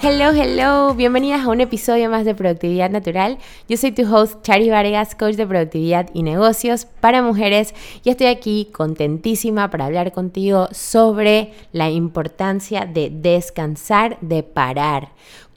Hello, 0.00 0.30
hello, 0.30 0.94
bienvenidas 0.94 1.44
a 1.44 1.48
un 1.48 1.60
episodio 1.60 2.08
más 2.08 2.24
de 2.24 2.32
Productividad 2.32 2.88
Natural. 2.88 3.36
Yo 3.68 3.76
soy 3.76 3.90
tu 3.90 4.02
host 4.02 4.40
Chari 4.42 4.70
Vargas, 4.70 5.16
coach 5.16 5.34
de 5.34 5.44
productividad 5.44 6.08
y 6.14 6.22
negocios 6.22 6.86
para 7.00 7.20
mujeres. 7.20 7.74
Y 8.04 8.10
estoy 8.10 8.28
aquí 8.28 8.68
contentísima 8.72 9.70
para 9.70 9.86
hablar 9.86 10.12
contigo 10.12 10.68
sobre 10.70 11.52
la 11.72 11.90
importancia 11.90 12.86
de 12.86 13.10
descansar, 13.10 14.18
de 14.20 14.44
parar 14.44 15.08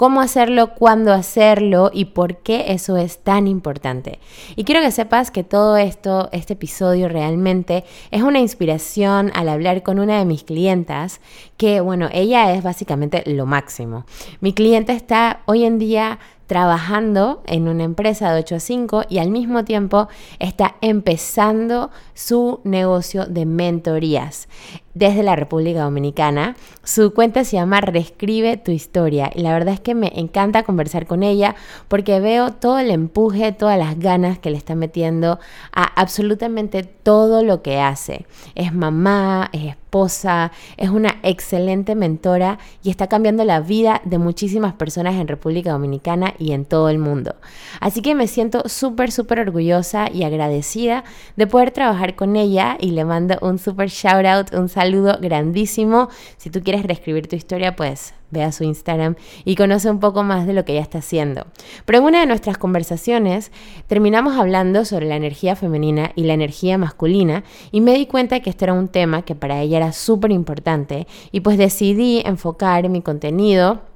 cómo 0.01 0.19
hacerlo, 0.21 0.73
cuándo 0.73 1.13
hacerlo 1.13 1.91
y 1.93 2.05
por 2.05 2.37
qué 2.37 2.73
eso 2.73 2.97
es 2.97 3.19
tan 3.19 3.45
importante. 3.45 4.17
Y 4.55 4.63
quiero 4.63 4.81
que 4.81 4.89
sepas 4.89 5.29
que 5.29 5.43
todo 5.43 5.77
esto, 5.77 6.27
este 6.31 6.53
episodio 6.53 7.07
realmente 7.07 7.83
es 8.09 8.23
una 8.23 8.39
inspiración 8.39 9.31
al 9.35 9.47
hablar 9.47 9.83
con 9.83 9.99
una 9.99 10.17
de 10.17 10.25
mis 10.25 10.43
clientas, 10.43 11.21
que 11.55 11.81
bueno, 11.81 12.09
ella 12.11 12.51
es 12.51 12.63
básicamente 12.63 13.21
lo 13.27 13.45
máximo. 13.45 14.07
Mi 14.39 14.53
cliente 14.53 14.91
está 14.93 15.41
hoy 15.45 15.65
en 15.65 15.77
día 15.77 16.17
trabajando 16.47 17.43
en 17.45 17.67
una 17.67 17.83
empresa 17.83 18.33
de 18.33 18.39
8 18.39 18.55
a 18.55 18.59
5 18.59 19.03
y 19.07 19.19
al 19.19 19.29
mismo 19.29 19.63
tiempo 19.63 20.07
está 20.39 20.77
empezando 20.81 21.91
su 22.15 22.59
negocio 22.63 23.27
de 23.27 23.45
mentorías 23.45 24.49
desde 24.93 25.23
la 25.23 25.35
República 25.35 25.83
Dominicana. 25.83 26.55
Su 26.83 27.13
cuenta 27.13 27.43
se 27.43 27.57
llama 27.57 27.81
Reescribe 27.81 28.57
tu 28.57 28.71
historia 28.71 29.31
y 29.33 29.41
la 29.41 29.53
verdad 29.53 29.73
es 29.73 29.79
que 29.79 29.95
me 29.95 30.11
encanta 30.15 30.63
conversar 30.63 31.05
con 31.05 31.23
ella 31.23 31.55
porque 31.87 32.19
veo 32.19 32.51
todo 32.51 32.79
el 32.79 32.91
empuje, 32.91 33.51
todas 33.51 33.77
las 33.77 33.99
ganas 33.99 34.39
que 34.39 34.49
le 34.51 34.57
está 34.57 34.75
metiendo 34.75 35.39
a 35.71 35.83
absolutamente 35.83 36.83
todo 36.83 37.43
lo 37.43 37.61
que 37.61 37.79
hace. 37.79 38.25
Es 38.55 38.73
mamá, 38.73 39.49
es 39.53 39.65
esposa, 39.65 40.51
es 40.77 40.89
una 40.89 41.17
excelente 41.21 41.95
mentora 41.95 42.59
y 42.81 42.89
está 42.89 43.07
cambiando 43.07 43.43
la 43.43 43.59
vida 43.59 44.01
de 44.05 44.17
muchísimas 44.17 44.73
personas 44.73 45.15
en 45.15 45.27
República 45.27 45.71
Dominicana 45.71 46.33
y 46.39 46.53
en 46.53 46.65
todo 46.65 46.89
el 46.89 46.97
mundo. 46.97 47.35
Así 47.79 48.01
que 48.01 48.15
me 48.15 48.27
siento 48.27 48.63
súper, 48.67 49.11
súper 49.11 49.39
orgullosa 49.39 50.09
y 50.11 50.23
agradecida 50.23 51.03
de 51.35 51.47
poder 51.47 51.71
trabajar 51.71 52.15
con 52.15 52.35
ella 52.35 52.77
y 52.79 52.91
le 52.91 53.03
mando 53.03 53.37
un 53.41 53.59
súper 53.59 53.89
shout 53.89 54.25
out, 54.25 54.53
un 54.53 54.69
saludo 54.69 54.80
grandísimo. 54.89 56.09
Si 56.37 56.49
tú 56.49 56.61
quieres 56.61 56.83
reescribir 56.83 57.27
tu 57.27 57.35
historia, 57.35 57.75
pues 57.75 58.13
ve 58.31 58.43
a 58.43 58.51
su 58.51 58.63
Instagram 58.63 59.15
y 59.45 59.55
conoce 59.55 59.89
un 59.89 59.99
poco 59.99 60.23
más 60.23 60.47
de 60.47 60.53
lo 60.53 60.65
que 60.65 60.73
ella 60.73 60.81
está 60.81 60.99
haciendo. 60.99 61.45
Pero 61.85 61.99
en 61.99 62.05
una 62.05 62.21
de 62.21 62.25
nuestras 62.25 62.57
conversaciones 62.57 63.51
terminamos 63.87 64.37
hablando 64.37 64.85
sobre 64.85 65.05
la 65.05 65.17
energía 65.17 65.55
femenina 65.55 66.11
y 66.15 66.23
la 66.23 66.33
energía 66.33 66.77
masculina 66.77 67.43
y 67.71 67.81
me 67.81 67.93
di 67.93 68.05
cuenta 68.05 68.39
que 68.39 68.49
este 68.49 68.65
era 68.65 68.73
un 68.73 68.87
tema 68.87 69.23
que 69.23 69.35
para 69.35 69.61
ella 69.61 69.77
era 69.77 69.91
súper 69.91 70.31
importante 70.31 71.07
y 71.31 71.41
pues 71.41 71.57
decidí 71.57 72.21
enfocar 72.25 72.87
mi 72.89 73.01
contenido 73.01 73.90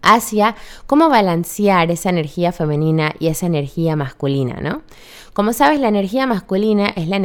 hacia 0.00 0.56
cómo 0.86 1.08
balancear 1.08 1.90
esa 1.90 2.10
energía 2.10 2.52
femenina 2.52 3.14
y 3.18 3.28
esa 3.28 3.46
energía 3.46 3.96
masculina, 3.96 4.60
¿no? 4.60 4.82
Como 5.32 5.54
sabes, 5.54 5.80
la 5.80 5.88
energía 5.88 6.26
masculina 6.26 6.88
es 6.88 7.08
la, 7.08 7.16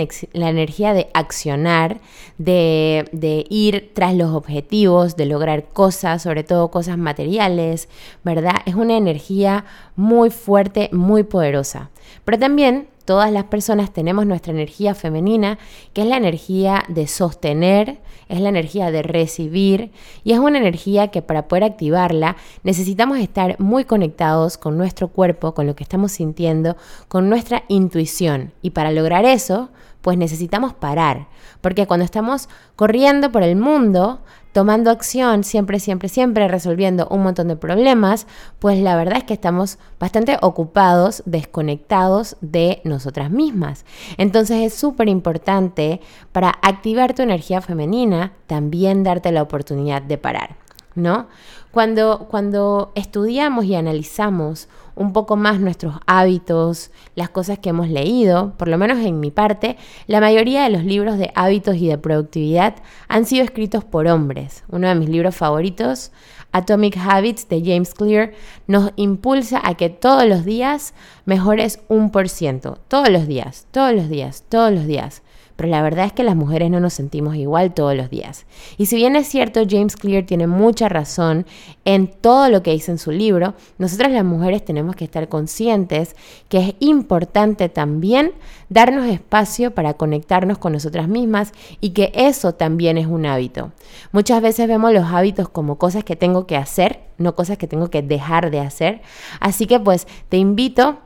energía 0.49 0.93
de 0.93 1.09
accionar, 1.13 1.99
de, 2.37 3.45
ir 3.49 3.91
tras 3.93 4.15
los 4.15 4.33
objetivos, 4.33 5.17
de 5.17 5.25
lograr 5.25 5.65
cosas, 5.65 6.23
sobre 6.23 6.45
todo 6.45 6.71
cosas 6.71 6.97
materiales, 6.97 7.89
¿verdad? 8.23 8.61
Es 8.65 8.75
una 8.75 8.95
energía 8.95 9.65
muy 9.97 10.29
fuerte, 10.29 10.89
muy 10.93 11.23
poderosa. 11.23 11.89
Pero 12.23 12.39
también 12.39 12.87
todas 13.07 13.31
las 13.31 13.45
personas 13.45 13.93
tenemos 13.93 14.25
nuestra 14.25 14.51
energía 14.51 14.93
femenina, 14.93 15.57
que 15.93 16.01
es 16.01 16.07
la 16.07 16.17
energía 16.17 16.83
de 16.89 17.07
sostener, 17.07 17.99
es 18.27 18.41
la 18.41 18.49
energía 18.49 18.91
de 18.91 19.01
recibir 19.01 19.91
y 20.25 20.33
es 20.33 20.39
una 20.39 20.57
energía 20.57 21.07
que 21.07 21.21
para 21.21 21.47
poder 21.47 21.63
activarla 21.63 22.35
necesitamos 22.63 23.19
estar 23.19 23.57
muy 23.61 23.85
conectados 23.85 24.57
con 24.57 24.77
nuestro 24.77 25.07
cuerpo, 25.07 25.53
con 25.53 25.65
lo 25.65 25.73
que 25.73 25.83
estamos 25.83 26.11
sintiendo, 26.11 26.75
con 27.07 27.29
nuestra 27.29 27.63
intuición. 27.69 28.51
Y 28.61 28.71
para 28.71 28.91
lograr 28.91 29.23
eso, 29.23 29.69
pues 30.07 30.17
necesitamos 30.17 30.73
parar, 30.73 31.27
porque 31.59 31.85
cuando 31.85 32.05
estamos 32.05 32.47
corriendo 32.77 33.29
por 33.29 33.43
el 33.43 33.57
mundo, 33.57 34.21
tomando 34.53 34.89
acción, 34.89 35.43
siempre, 35.43 35.81
siempre, 35.81 36.07
siempre 36.07 36.47
resolviendo 36.47 37.09
un 37.09 37.23
montón 37.23 37.49
de 37.49 37.57
problemas, 37.57 38.25
pues 38.59 38.79
la 38.79 38.95
verdad 38.95 39.17
es 39.17 39.23
que 39.25 39.33
estamos 39.33 39.79
bastante 39.99 40.37
ocupados, 40.41 41.23
desconectados 41.25 42.37
de 42.39 42.79
nosotras 42.85 43.31
mismas. 43.31 43.83
Entonces 44.17 44.59
es 44.59 44.73
súper 44.75 45.09
importante 45.09 45.99
para 46.31 46.51
activar 46.61 47.13
tu 47.13 47.21
energía 47.21 47.59
femenina, 47.59 48.31
también 48.47 49.03
darte 49.03 49.33
la 49.33 49.41
oportunidad 49.41 50.01
de 50.01 50.17
parar, 50.17 50.55
¿no? 50.95 51.27
Cuando, 51.71 52.27
cuando 52.29 52.93
estudiamos 52.95 53.65
y 53.65 53.75
analizamos 53.75 54.69
un 54.97 55.13
poco 55.13 55.35
más 55.35 55.59
nuestros 55.59 55.95
hábitos, 56.07 56.91
las 57.15 57.29
cosas 57.29 57.59
que 57.59 57.69
hemos 57.69 57.87
leído, 57.87 58.53
por 58.57 58.67
lo 58.67 58.77
menos 58.77 58.97
en 58.99 59.19
mi 59.19 59.31
parte, 59.31 59.77
la 60.07 60.19
mayoría 60.19 60.63
de 60.63 60.71
los 60.71 60.83
libros 60.83 61.17
de 61.17 61.31
hábitos 61.35 61.75
y 61.77 61.87
de 61.87 61.97
productividad 61.97 62.75
han 63.07 63.25
sido 63.25 63.43
escritos 63.45 63.85
por 63.85 64.07
hombres. 64.07 64.63
Uno 64.69 64.87
de 64.87 64.95
mis 64.95 65.09
libros 65.09 65.35
favoritos, 65.35 66.11
Atomic 66.51 66.97
Habits 66.97 67.47
de 67.47 67.61
James 67.63 67.93
Clear, 67.93 68.33
nos 68.65 68.91
impulsa 68.95 69.61
a 69.63 69.75
que 69.75 69.89
todos 69.89 70.25
los 70.25 70.43
días 70.43 70.93
mejores 71.25 71.79
un 71.87 72.09
por 72.09 72.27
ciento. 72.27 72.79
Todos 72.87 73.09
los 73.09 73.27
días, 73.27 73.67
todos 73.71 73.93
los 73.93 74.09
días, 74.09 74.43
todos 74.49 74.71
los 74.71 74.87
días 74.87 75.21
pero 75.57 75.69
la 75.69 75.81
verdad 75.81 76.05
es 76.05 76.13
que 76.13 76.23
las 76.23 76.35
mujeres 76.35 76.71
no 76.71 76.79
nos 76.79 76.93
sentimos 76.93 77.35
igual 77.35 77.73
todos 77.73 77.95
los 77.95 78.09
días. 78.09 78.45
Y 78.77 78.85
si 78.85 78.95
bien 78.95 79.15
es 79.15 79.27
cierto, 79.27 79.63
James 79.67 79.97
Clear 79.97 80.23
tiene 80.23 80.47
mucha 80.47 80.87
razón 80.87 81.45
en 81.83 82.07
todo 82.07 82.49
lo 82.49 82.63
que 82.63 82.71
dice 82.71 82.91
en 82.91 82.99
su 82.99 83.11
libro, 83.11 83.55
nosotras 83.77 84.11
las 84.11 84.23
mujeres 84.23 84.63
tenemos 84.63 84.95
que 84.95 85.03
estar 85.03 85.27
conscientes 85.27 86.15
que 86.47 86.59
es 86.59 86.75
importante 86.79 87.69
también 87.69 88.33
darnos 88.69 89.07
espacio 89.07 89.71
para 89.71 89.95
conectarnos 89.95 90.59
con 90.59 90.73
nosotras 90.73 91.07
mismas 91.07 91.51
y 91.81 91.89
que 91.89 92.11
eso 92.13 92.53
también 92.53 92.97
es 92.97 93.07
un 93.07 93.25
hábito. 93.25 93.71
Muchas 94.11 94.41
veces 94.41 94.67
vemos 94.67 94.93
los 94.93 95.05
hábitos 95.05 95.49
como 95.49 95.77
cosas 95.77 96.03
que 96.03 96.15
tengo 96.15 96.45
que 96.45 96.55
hacer, 96.55 96.99
no 97.17 97.35
cosas 97.35 97.57
que 97.57 97.67
tengo 97.67 97.89
que 97.89 98.03
dejar 98.03 98.51
de 98.51 98.59
hacer. 98.59 99.01
Así 99.39 99.65
que 99.65 99.79
pues 99.79 100.07
te 100.29 100.37
invito 100.37 100.99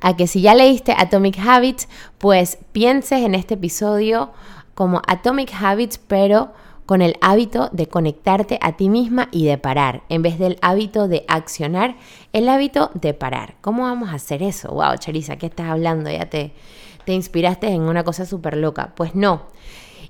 a 0.00 0.16
que 0.16 0.26
si 0.26 0.40
ya 0.40 0.54
leíste 0.54 0.94
Atomic 0.96 1.38
Habits, 1.38 1.88
pues 2.18 2.58
pienses 2.72 3.22
en 3.22 3.34
este 3.34 3.54
episodio 3.54 4.30
como 4.74 5.00
Atomic 5.06 5.52
Habits, 5.60 5.98
pero 5.98 6.52
con 6.86 7.02
el 7.02 7.16
hábito 7.20 7.68
de 7.72 7.88
conectarte 7.88 8.58
a 8.62 8.76
ti 8.76 8.88
misma 8.88 9.28
y 9.32 9.44
de 9.44 9.58
parar, 9.58 10.02
en 10.08 10.22
vez 10.22 10.38
del 10.38 10.56
hábito 10.62 11.08
de 11.08 11.24
accionar, 11.26 11.96
el 12.32 12.48
hábito 12.48 12.90
de 12.94 13.12
parar. 13.12 13.56
¿Cómo 13.60 13.82
vamos 13.82 14.10
a 14.10 14.14
hacer 14.14 14.42
eso? 14.42 14.70
Wow, 14.70 14.96
Charisa, 14.98 15.36
¿qué 15.36 15.46
estás 15.46 15.68
hablando? 15.68 16.10
Ya 16.10 16.26
te, 16.26 16.52
te 17.04 17.12
inspiraste 17.12 17.68
en 17.68 17.82
una 17.82 18.04
cosa 18.04 18.24
súper 18.24 18.56
loca. 18.56 18.92
Pues 18.94 19.14
no. 19.14 19.42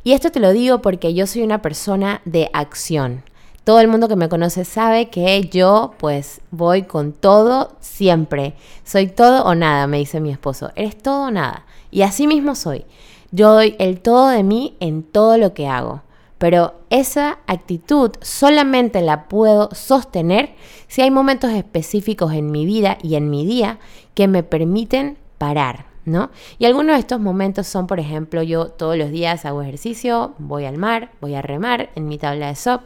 Y 0.04 0.12
esto 0.12 0.30
te 0.30 0.40
lo 0.40 0.52
digo 0.52 0.82
porque 0.82 1.14
yo 1.14 1.26
soy 1.26 1.42
una 1.42 1.62
persona 1.62 2.20
de 2.24 2.50
acción. 2.52 3.22
Todo 3.66 3.80
el 3.80 3.88
mundo 3.88 4.06
que 4.06 4.14
me 4.14 4.28
conoce 4.28 4.64
sabe 4.64 5.10
que 5.10 5.40
yo 5.50 5.94
pues 5.98 6.40
voy 6.52 6.84
con 6.84 7.12
todo 7.12 7.72
siempre. 7.80 8.54
Soy 8.84 9.08
todo 9.08 9.42
o 9.42 9.56
nada, 9.56 9.88
me 9.88 9.98
dice 9.98 10.20
mi 10.20 10.30
esposo. 10.30 10.70
Eres 10.76 10.96
todo 10.96 11.26
o 11.26 11.30
nada. 11.32 11.66
Y 11.90 12.02
así 12.02 12.28
mismo 12.28 12.54
soy. 12.54 12.84
Yo 13.32 13.50
doy 13.52 13.74
el 13.80 14.00
todo 14.00 14.28
de 14.28 14.44
mí 14.44 14.76
en 14.78 15.02
todo 15.02 15.36
lo 15.36 15.52
que 15.52 15.66
hago. 15.66 16.02
Pero 16.38 16.74
esa 16.90 17.38
actitud 17.48 18.12
solamente 18.20 19.02
la 19.02 19.26
puedo 19.26 19.70
sostener 19.72 20.54
si 20.86 21.02
hay 21.02 21.10
momentos 21.10 21.50
específicos 21.50 22.34
en 22.34 22.52
mi 22.52 22.66
vida 22.66 22.98
y 23.02 23.16
en 23.16 23.30
mi 23.30 23.44
día 23.44 23.80
que 24.14 24.28
me 24.28 24.44
permiten 24.44 25.18
parar, 25.38 25.86
¿no? 26.06 26.30
Y 26.58 26.64
algunos 26.64 26.96
de 26.96 27.00
estos 27.00 27.20
momentos 27.20 27.66
son, 27.66 27.86
por 27.86 28.00
ejemplo, 28.00 28.42
yo 28.42 28.68
todos 28.68 28.96
los 28.96 29.10
días 29.10 29.44
hago 29.44 29.60
ejercicio, 29.60 30.34
voy 30.38 30.64
al 30.64 30.78
mar, 30.78 31.10
voy 31.20 31.34
a 31.34 31.42
remar 31.42 31.90
en 31.96 32.08
mi 32.08 32.16
tabla 32.16 32.46
de 32.46 32.54
SOP, 32.54 32.82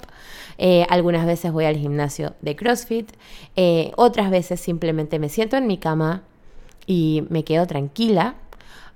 eh, 0.59 0.87
algunas 0.89 1.27
veces 1.27 1.53
voy 1.53 1.67
al 1.67 1.77
gimnasio 1.77 2.35
de 2.41 2.57
CrossFit, 2.57 3.13
eh, 3.57 3.93
otras 3.97 4.31
veces 4.31 4.61
simplemente 4.61 5.19
me 5.19 5.29
siento 5.29 5.57
en 5.57 5.67
mi 5.67 5.79
cama 5.79 6.23
y 6.87 7.25
me 7.29 7.45
quedo 7.45 7.67
tranquila. 7.67 8.35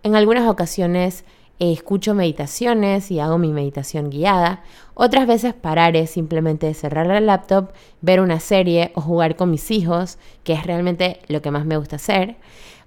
En 0.03 0.17
algunas 0.17 0.49
ocasiones 0.49 1.25
eh, 1.61 1.73
escucho 1.73 2.15
meditaciones 2.15 3.11
y 3.11 3.21
hago 3.21 3.39
mi 3.39 3.53
meditación 3.53 4.11
guiada. 4.11 4.63
Otras 4.95 5.27
veces 5.27 5.55
parar 5.55 5.97
es 5.97 6.11
simplemente 6.11 6.73
cerrar 6.75 7.07
la 7.07 7.21
laptop, 7.21 7.73
ver 8.01 8.21
una 8.21 8.41
serie 8.41 8.91
o 8.95 9.01
jugar 9.01 9.37
con 9.37 9.51
mis 9.51 9.71
hijos, 9.71 10.19
que 10.45 10.55
es 10.55 10.67
realmente 10.67 11.21
lo 11.29 11.43
que 11.43 11.51
más 11.51 11.65
me 11.67 11.77
gusta 11.77 11.97
hacer. 11.97 12.37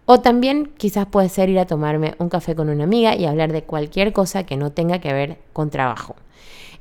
O 0.09 0.21
también 0.21 0.71
quizás 0.77 1.05
puede 1.05 1.27
ser 1.27 1.49
ir 1.49 1.59
a 1.59 1.67
tomarme 1.67 2.15
un 2.17 2.29
café 2.29 2.55
con 2.55 2.69
una 2.69 2.85
amiga 2.85 3.17
y 3.17 3.25
hablar 3.25 3.51
de 3.51 3.63
cualquier 3.63 4.13
cosa 4.13 4.45
que 4.45 4.55
no 4.55 4.71
tenga 4.71 4.99
que 4.99 5.11
ver 5.11 5.37
con 5.51 5.69
trabajo. 5.69 6.15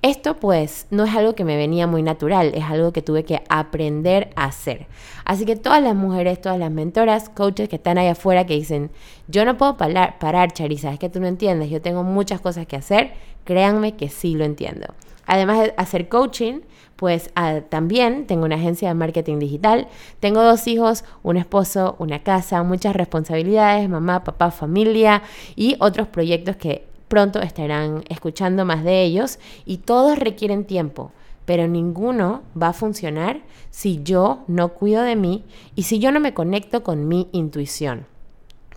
Esto 0.00 0.36
pues 0.36 0.86
no 0.92 1.02
es 1.02 1.12
algo 1.12 1.34
que 1.34 1.42
me 1.42 1.56
venía 1.56 1.88
muy 1.88 2.04
natural, 2.04 2.52
es 2.54 2.62
algo 2.62 2.92
que 2.92 3.02
tuve 3.02 3.24
que 3.24 3.42
aprender 3.48 4.30
a 4.36 4.44
hacer. 4.44 4.86
Así 5.24 5.44
que 5.44 5.56
todas 5.56 5.82
las 5.82 5.96
mujeres, 5.96 6.40
todas 6.40 6.56
las 6.56 6.70
mentoras, 6.70 7.28
coaches 7.28 7.68
que 7.68 7.74
están 7.74 7.98
ahí 7.98 8.06
afuera 8.06 8.46
que 8.46 8.54
dicen, 8.54 8.92
yo 9.26 9.44
no 9.44 9.58
puedo 9.58 9.76
parar, 9.76 10.20
parar 10.20 10.52
Charisa, 10.52 10.92
es 10.92 11.00
que 11.00 11.08
tú 11.08 11.18
no 11.18 11.26
entiendes, 11.26 11.68
yo 11.68 11.82
tengo 11.82 12.04
muchas 12.04 12.40
cosas 12.40 12.68
que 12.68 12.76
hacer, 12.76 13.14
créanme 13.42 13.96
que 13.96 14.08
sí 14.08 14.36
lo 14.36 14.44
entiendo. 14.44 14.86
Además 15.26 15.58
de 15.58 15.74
hacer 15.76 16.08
coaching, 16.08 16.60
pues 16.96 17.30
ah, 17.34 17.60
también 17.68 18.26
tengo 18.26 18.46
una 18.46 18.56
agencia 18.56 18.88
de 18.88 18.94
marketing 18.94 19.38
digital, 19.38 19.88
tengo 20.18 20.42
dos 20.42 20.66
hijos, 20.66 21.04
un 21.22 21.36
esposo, 21.36 21.94
una 21.98 22.22
casa, 22.22 22.62
muchas 22.62 22.96
responsabilidades, 22.96 23.88
mamá, 23.88 24.24
papá, 24.24 24.50
familia 24.50 25.22
y 25.54 25.76
otros 25.78 26.08
proyectos 26.08 26.56
que 26.56 26.86
pronto 27.08 27.40
estarán 27.40 28.02
escuchando 28.08 28.64
más 28.64 28.82
de 28.82 29.04
ellos 29.04 29.38
y 29.64 29.78
todos 29.78 30.18
requieren 30.18 30.64
tiempo, 30.64 31.12
pero 31.44 31.68
ninguno 31.68 32.42
va 32.60 32.68
a 32.68 32.72
funcionar 32.72 33.40
si 33.70 34.02
yo 34.02 34.42
no 34.48 34.70
cuido 34.70 35.02
de 35.02 35.16
mí 35.16 35.44
y 35.74 35.84
si 35.84 35.98
yo 35.98 36.10
no 36.10 36.20
me 36.20 36.34
conecto 36.34 36.82
con 36.82 37.06
mi 37.08 37.28
intuición. 37.32 38.06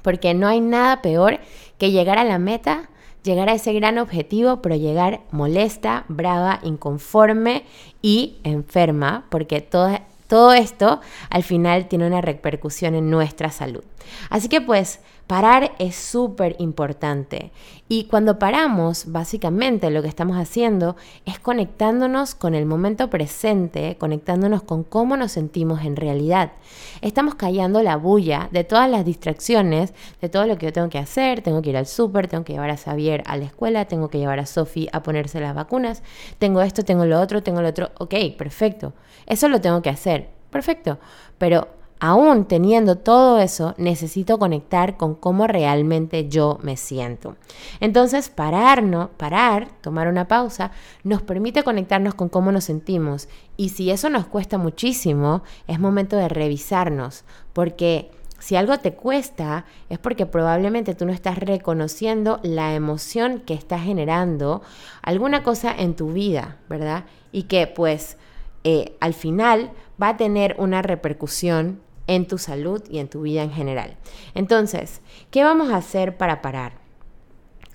Porque 0.02 0.34
no 0.34 0.48
hay 0.48 0.62
nada 0.62 1.02
peor 1.02 1.40
que 1.78 1.92
llegar 1.92 2.18
a 2.18 2.24
la 2.24 2.40
meta, 2.40 2.90
llegar 3.24 3.50
a 3.50 3.54
ese 3.54 3.74
gran 3.74 3.98
objetivo, 3.98 4.62
pero 4.62 4.76
llegar 4.76 5.22
molesta, 5.32 6.06
brava, 6.08 6.60
inconforme 6.64 7.64
y 8.02 8.38
enferma, 8.44 9.26
porque 9.30 9.62
todo, 9.62 10.54
esto 10.54 11.02
al 11.30 11.44
final 11.44 11.88
tiene 11.88 12.08
una 12.08 12.22
repercusión 12.22 12.96
en 12.96 13.10
nuestra 13.10 13.52
salud. 13.52 13.84
Así 14.30 14.48
que 14.48 14.62
pues 14.62 15.00
parar 15.30 15.74
es 15.78 15.96
súper 15.96 16.56
importante. 16.58 17.52
Y 17.88 18.06
cuando 18.06 18.40
paramos, 18.40 19.12
básicamente 19.12 19.92
lo 19.92 20.02
que 20.02 20.08
estamos 20.08 20.38
haciendo 20.38 20.96
es 21.24 21.38
conectándonos 21.38 22.34
con 22.34 22.56
el 22.56 22.66
momento 22.66 23.12
presente, 23.12 23.96
conectándonos 24.00 24.64
con 24.64 24.84
cómo 24.84 25.18
nos 25.18 25.34
sentimos 25.34 25.86
en 25.86 25.98
realidad. 25.98 26.54
Estamos 27.02 27.36
callando 27.36 27.84
la 27.84 27.96
bulla 27.96 28.50
de 28.52 28.64
todas 28.64 28.90
las 28.90 29.06
distracciones, 29.06 29.94
de 30.20 30.30
todo 30.30 30.48
lo 30.48 30.58
que 30.58 30.66
yo 30.66 30.74
tengo 30.74 30.90
que 30.90 30.98
hacer. 30.98 31.42
Tengo 31.42 31.62
que 31.62 31.70
ir 31.70 31.78
al 31.78 31.86
súper, 31.86 32.28
tengo 32.28 32.44
que 32.44 32.54
llevar 32.54 32.72
a 32.72 32.78
Xavier 32.78 33.22
a 33.28 33.38
la 33.38 33.46
escuela, 33.46 33.86
tengo 33.86 34.10
que 34.10 34.18
llevar 34.18 34.40
a 34.40 34.48
Sophie 34.48 34.90
a 34.94 35.04
ponerse 35.04 35.40
las 35.40 35.54
vacunas, 35.54 36.02
tengo 36.40 36.64
esto, 36.64 36.82
tengo 36.82 37.06
lo 37.06 37.22
otro, 37.22 37.44
tengo 37.44 37.62
lo 37.62 37.68
otro. 37.68 37.92
Ok, 38.00 38.16
perfecto. 38.36 38.94
Eso 39.28 39.48
lo 39.48 39.62
tengo 39.62 39.84
que 39.84 39.92
hacer. 39.92 40.32
Perfecto. 40.50 40.98
Pero 41.38 41.68
aún 42.00 42.46
teniendo 42.46 42.98
todo 42.98 43.40
eso, 43.40 43.76
necesito 43.78 44.40
conectar 44.40 44.96
con 44.98 45.16
cómo 45.16 45.48
realmente 45.48 46.30
yo 46.30 46.58
me 46.62 46.78
siento. 46.78 47.36
Entonces, 47.80 48.30
parar, 48.30 48.84
parar, 49.18 49.70
tomar 49.82 50.08
una 50.08 50.28
pausa, 50.28 50.72
nos 51.04 51.22
permite 51.22 51.64
conectarnos 51.64 52.14
con 52.14 52.30
cómo 52.30 52.52
nos 52.52 52.64
sentimos. 52.64 53.28
Y 53.58 53.70
si 53.70 53.92
eso 53.92 54.10
nos 54.10 54.26
cuesta 54.28 54.58
muchísimo, 54.58 55.44
es 55.68 55.80
momento 55.80 56.16
de 56.16 56.30
revisarnos, 56.30 57.26
porque 57.52 58.12
si 58.40 58.56
algo 58.56 58.78
te 58.80 58.94
cuesta, 58.94 59.66
es 59.90 60.00
porque 60.00 60.26
probablemente 60.26 60.96
tú 60.96 61.06
no 61.06 61.12
estás 61.12 61.38
reconociendo 61.38 62.40
la 62.42 62.74
emoción 62.74 63.42
que 63.42 63.54
está 63.54 63.78
generando 63.78 64.62
alguna 65.02 65.44
cosa 65.44 65.76
en 65.78 65.96
tu 65.96 66.14
vida, 66.14 66.58
¿verdad? 66.70 67.04
Y 67.34 67.44
que 67.44 67.68
pues 67.68 68.18
eh, 68.64 68.96
al 69.02 69.14
final 69.14 69.72
va 70.02 70.10
a 70.10 70.18
tener 70.18 70.56
una 70.58 70.82
repercusión 70.82 71.82
en 72.10 72.28
tu 72.28 72.40
salud 72.40 72.82
y 72.90 72.98
en 72.98 73.08
tu 73.08 73.22
vida 73.22 73.44
en 73.44 73.52
general. 73.52 73.96
Entonces, 74.34 75.02
¿qué 75.30 75.44
vamos 75.44 75.70
a 75.70 75.78
hacer 75.78 76.18
para 76.18 76.42
parar? 76.42 76.74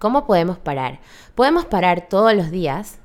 ¿Cómo 0.00 0.26
podemos 0.26 0.58
parar? 0.58 0.98
Podemos 1.36 1.66
parar 1.66 2.08
todos 2.08 2.34
los 2.34 2.50
días 2.50 2.98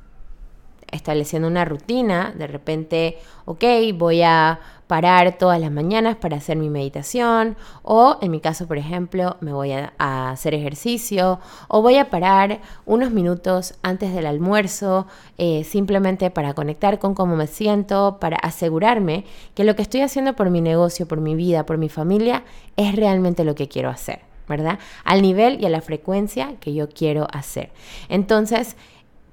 estableciendo 0.91 1.47
una 1.47 1.65
rutina, 1.65 2.33
de 2.35 2.47
repente, 2.47 3.19
ok, 3.45 3.63
voy 3.93 4.23
a 4.23 4.59
parar 4.89 5.38
todas 5.38 5.62
las 5.62 5.71
mañanas 5.71 6.15
para 6.15 6.38
hacer 6.38 6.57
mi 6.57 6.68
meditación, 6.68 7.56
o 7.83 8.18
en 8.24 8.31
mi 8.31 8.39
caso, 8.39 8.65
por 8.65 8.80
ejemplo, 8.80 9.38
me 9.39 9.53
voy 9.53 9.71
a, 9.71 9.94
hacer 10.31 10.56
ejercicio, 10.56 11.39
o 11.68 11.83
voy 11.83 11.97
a 11.97 12.09
parar 12.09 12.59
unos 12.88 13.12
minutos 13.12 13.75
antes 13.83 14.15
del 14.15 14.25
almuerzo, 14.25 15.06
eh, 15.38 15.63
simplemente 15.63 16.31
para 16.31 16.56
conectar 16.56 16.97
con 16.97 17.13
cómo 17.13 17.36
me 17.36 17.45
siento, 17.45 18.18
para 18.19 18.38
asegurarme 18.38 19.25
que 19.53 19.63
lo 19.63 19.75
que 19.75 19.83
estoy 19.83 20.01
haciendo 20.01 20.36
por 20.36 20.50
mi 20.50 20.59
negocio, 20.59 21.07
por 21.07 21.21
mi 21.21 21.35
vida, 21.35 21.68
por 21.68 21.77
mi 21.77 21.89
familia, 21.89 22.44
es 22.75 22.95
realmente 22.95 23.44
lo 23.44 23.53
que 23.53 23.68
quiero 23.68 23.89
hacer. 23.89 24.21
¿verdad? 24.47 24.80
Al 25.03 25.21
nivel 25.21 25.62
y 25.62 25.68
a 25.68 25.69
la 25.69 25.80
frecuencia 25.80 26.56
que 26.59 26.74
yo 26.74 26.89
quiero 26.89 27.27
hacer. 27.31 27.69
Entonces, 28.09 28.75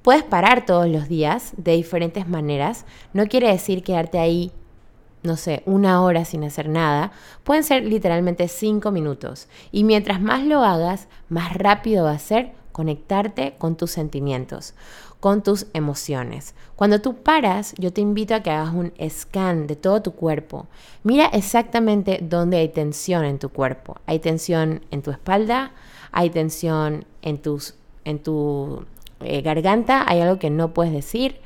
Puedes 0.02 0.22
parar 0.22 0.64
todos 0.66 0.88
los 0.88 1.08
días 1.08 1.52
de 1.56 1.72
diferentes 1.72 2.28
maneras. 2.28 2.86
No 3.12 3.26
quiere 3.26 3.48
decir 3.48 3.82
quedarte 3.82 4.20
ahí, 4.20 4.52
no 5.26 5.36
sé, 5.36 5.62
una 5.66 6.02
hora 6.02 6.24
sin 6.24 6.44
hacer 6.44 6.68
nada. 6.68 7.12
Pueden 7.44 7.64
ser 7.64 7.84
literalmente 7.84 8.48
cinco 8.48 8.90
minutos. 8.90 9.48
Y 9.72 9.84
mientras 9.84 10.20
más 10.20 10.44
lo 10.44 10.62
hagas, 10.62 11.08
más 11.28 11.54
rápido 11.54 12.04
va 12.04 12.12
a 12.12 12.18
ser 12.18 12.52
conectarte 12.72 13.54
con 13.58 13.76
tus 13.76 13.90
sentimientos, 13.90 14.74
con 15.20 15.42
tus 15.42 15.66
emociones. 15.72 16.54
Cuando 16.76 17.00
tú 17.00 17.16
paras, 17.22 17.74
yo 17.78 17.92
te 17.92 18.02
invito 18.02 18.34
a 18.34 18.40
que 18.40 18.50
hagas 18.50 18.74
un 18.74 18.92
scan 19.08 19.66
de 19.66 19.76
todo 19.76 20.02
tu 20.02 20.12
cuerpo. 20.12 20.66
Mira 21.02 21.26
exactamente 21.26 22.20
dónde 22.22 22.58
hay 22.58 22.68
tensión 22.68 23.24
en 23.24 23.38
tu 23.38 23.48
cuerpo. 23.48 23.96
Hay 24.06 24.18
tensión 24.18 24.82
en 24.90 25.02
tu 25.02 25.10
espalda, 25.10 25.72
hay 26.12 26.30
tensión 26.30 27.04
en 27.22 27.38
tus 27.38 27.74
en 28.04 28.20
tu 28.20 28.84
eh, 29.20 29.42
garganta, 29.42 30.04
hay 30.06 30.20
algo 30.20 30.38
que 30.38 30.50
no 30.50 30.72
puedes 30.72 30.92
decir, 30.92 31.40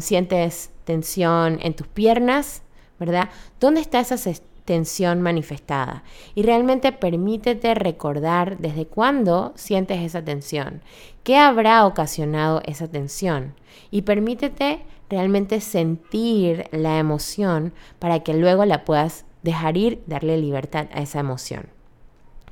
sientes 0.00 0.70
tensión 0.84 1.58
en 1.62 1.74
tus 1.74 1.86
piernas, 1.86 2.62
¿verdad? 2.98 3.30
¿Dónde 3.60 3.80
está 3.80 4.00
esa 4.00 4.16
tensión 4.64 5.22
manifestada? 5.22 6.02
Y 6.34 6.42
realmente 6.42 6.92
permítete 6.92 7.74
recordar 7.74 8.58
desde 8.58 8.86
cuándo 8.86 9.52
sientes 9.56 10.00
esa 10.00 10.24
tensión, 10.24 10.82
qué 11.22 11.36
habrá 11.36 11.86
ocasionado 11.86 12.62
esa 12.64 12.88
tensión 12.88 13.54
y 13.90 14.02
permítete 14.02 14.84
realmente 15.08 15.60
sentir 15.60 16.68
la 16.72 16.98
emoción 16.98 17.72
para 17.98 18.20
que 18.20 18.34
luego 18.34 18.64
la 18.64 18.84
puedas 18.84 19.24
dejar 19.42 19.76
ir, 19.76 20.02
darle 20.06 20.36
libertad 20.36 20.88
a 20.92 21.02
esa 21.02 21.20
emoción. 21.20 21.75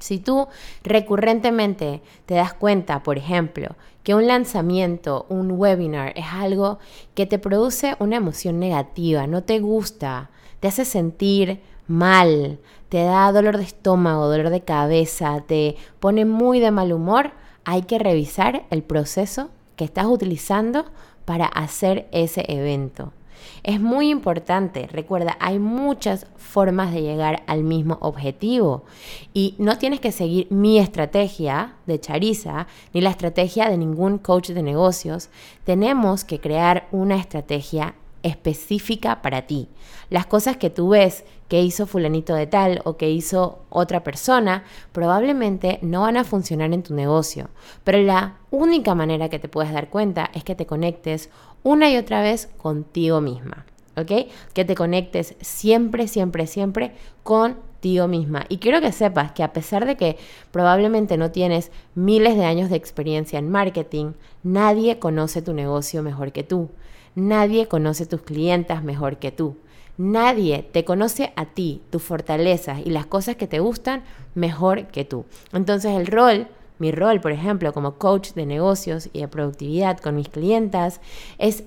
Si 0.05 0.19
tú 0.19 0.49
recurrentemente 0.83 2.03
te 2.27 2.35
das 2.35 2.53
cuenta, 2.53 3.03
por 3.03 3.17
ejemplo, 3.17 3.75
que 4.03 4.15
un 4.15 4.27
lanzamiento, 4.27 5.25
un 5.31 5.53
webinar 5.53 6.13
es 6.15 6.27
algo 6.31 6.79
que 7.15 7.25
te 7.25 7.39
produce 7.39 7.97
una 8.01 8.17
emoción 8.17 8.59
negativa, 8.59 9.27
no 9.27 9.45
te 9.45 9.61
gusta, 9.61 10.29
te 10.61 10.69
hace 10.69 10.85
sentir 10.85 11.63
mal, 11.87 12.59
te 12.91 13.03
da 13.03 13.33
dolor 13.33 13.57
de 13.57 13.63
estómago, 13.63 14.29
dolor 14.29 14.51
de 14.51 14.61
cabeza, 14.61 15.43
te 15.47 15.77
pone 16.01 16.27
muy 16.27 16.61
de 16.61 16.71
mal 16.71 16.93
humor, 16.93 17.31
hay 17.65 17.85
que 17.85 17.99
revisar 17.99 18.67
el 18.69 18.83
proceso 18.83 19.49
que 19.75 19.87
estás 19.87 20.05
utilizando 20.05 20.85
para 21.25 21.47
hacer 21.47 22.09
ese 22.13 22.45
evento. 22.49 23.15
Es 23.63 23.81
muy 23.81 24.11
importante, 24.11 24.89
recuerda, 24.91 25.37
hay 25.41 25.59
muchas 25.59 26.27
formas 26.37 26.93
de 26.93 27.03
llegar 27.03 27.43
al 27.47 27.65
mismo 27.65 27.99
objetivo 28.01 28.85
y 29.33 29.55
no 29.59 29.79
tienes 29.79 30.01
que 30.01 30.13
seguir 30.13 30.47
mi 30.51 30.79
estrategia 30.79 31.75
de 31.87 32.01
Charisa 32.01 32.67
ni 32.93 33.01
la 33.01 33.11
estrategia 33.11 33.69
de 33.69 33.79
ningún 33.79 34.19
coach 34.19 34.51
de 34.51 34.63
negocios. 34.63 35.31
Tenemos 35.65 36.25
que 36.25 36.41
crear 36.41 36.89
una 36.93 37.17
estrategia 37.17 37.95
específica 38.25 39.23
para 39.23 39.43
ti. 39.47 39.69
Las 40.11 40.27
cosas 40.27 40.57
que 40.57 40.71
tú 40.71 40.89
ves 40.89 41.25
que 41.49 41.63
hizo 41.63 41.87
fulanito 41.87 42.35
de 42.35 42.49
tal 42.49 42.81
o 42.85 42.97
que 42.97 43.11
hizo 43.11 43.61
otra 43.71 44.03
persona 44.03 44.65
probablemente 44.91 45.79
no 45.83 46.01
van 46.01 46.17
a 46.17 46.25
funcionar 46.25 46.73
en 46.73 46.83
tu 46.83 46.95
negocio, 46.95 47.51
pero 47.85 48.03
la 48.03 48.39
única 48.51 48.97
manera 48.97 49.29
que 49.29 49.39
te 49.39 49.49
puedes 49.49 49.73
dar 49.73 49.91
cuenta 49.91 50.31
es 50.35 50.43
que 50.43 50.57
te 50.57 50.67
conectes 50.67 51.31
una 51.63 51.89
y 51.91 51.97
otra 51.97 52.21
vez 52.23 52.49
contigo 52.57 53.21
misma, 53.21 53.67
¿ok? 53.97 54.29
Que 54.53 54.65
te 54.65 54.75
conectes 54.75 55.37
siempre, 55.41 56.09
siempre, 56.09 56.49
siempre 56.49 56.93
con 57.23 57.57
contigo 57.85 58.09
misma. 58.09 58.47
Y 58.49 58.59
quiero 58.59 58.81
que 58.81 58.93
sepas 58.93 59.33
que 59.33 59.43
a 59.43 59.53
pesar 59.53 59.85
de 59.85 59.97
que 59.97 60.17
probablemente 60.51 61.19
no 61.19 61.31
tienes 61.31 61.71
miles 61.95 62.35
de 62.35 62.47
años 62.47 62.71
de 62.71 62.77
experiencia 62.77 63.39
en 63.39 63.51
marketing, 63.51 64.13
nadie 64.43 64.99
conoce 64.99 65.43
tu 65.43 65.53
negocio 65.53 66.03
mejor 66.03 66.33
que 66.33 66.45
tú. 66.45 66.71
Nadie 67.15 67.69
conoce 67.69 68.07
tus 68.07 68.23
clientas 68.23 68.83
mejor 68.83 69.19
que 69.19 69.31
tú. 69.33 69.57
Nadie 69.97 70.69
te 70.73 70.85
conoce 70.85 71.33
a 71.37 71.47
ti, 71.47 71.81
tus 71.91 72.03
fortalezas 72.03 72.81
y 72.85 72.91
las 72.91 73.07
cosas 73.07 73.37
que 73.37 73.47
te 73.47 73.61
gustan 73.61 74.03
mejor 74.35 74.89
que 74.89 75.05
tú. 75.05 75.25
Entonces 75.53 75.93
el 75.93 76.07
rol, 76.07 76.49
mi 76.81 76.91
rol, 76.91 77.21
por 77.21 77.31
ejemplo, 77.31 77.73
como 77.73 77.95
coach 77.95 78.33
de 78.33 78.45
negocios 78.45 79.09
y 79.13 79.21
de 79.21 79.29
productividad 79.29 79.99
con 79.99 80.17
mis 80.17 80.29
clientas, 80.29 81.01
es 81.39 81.63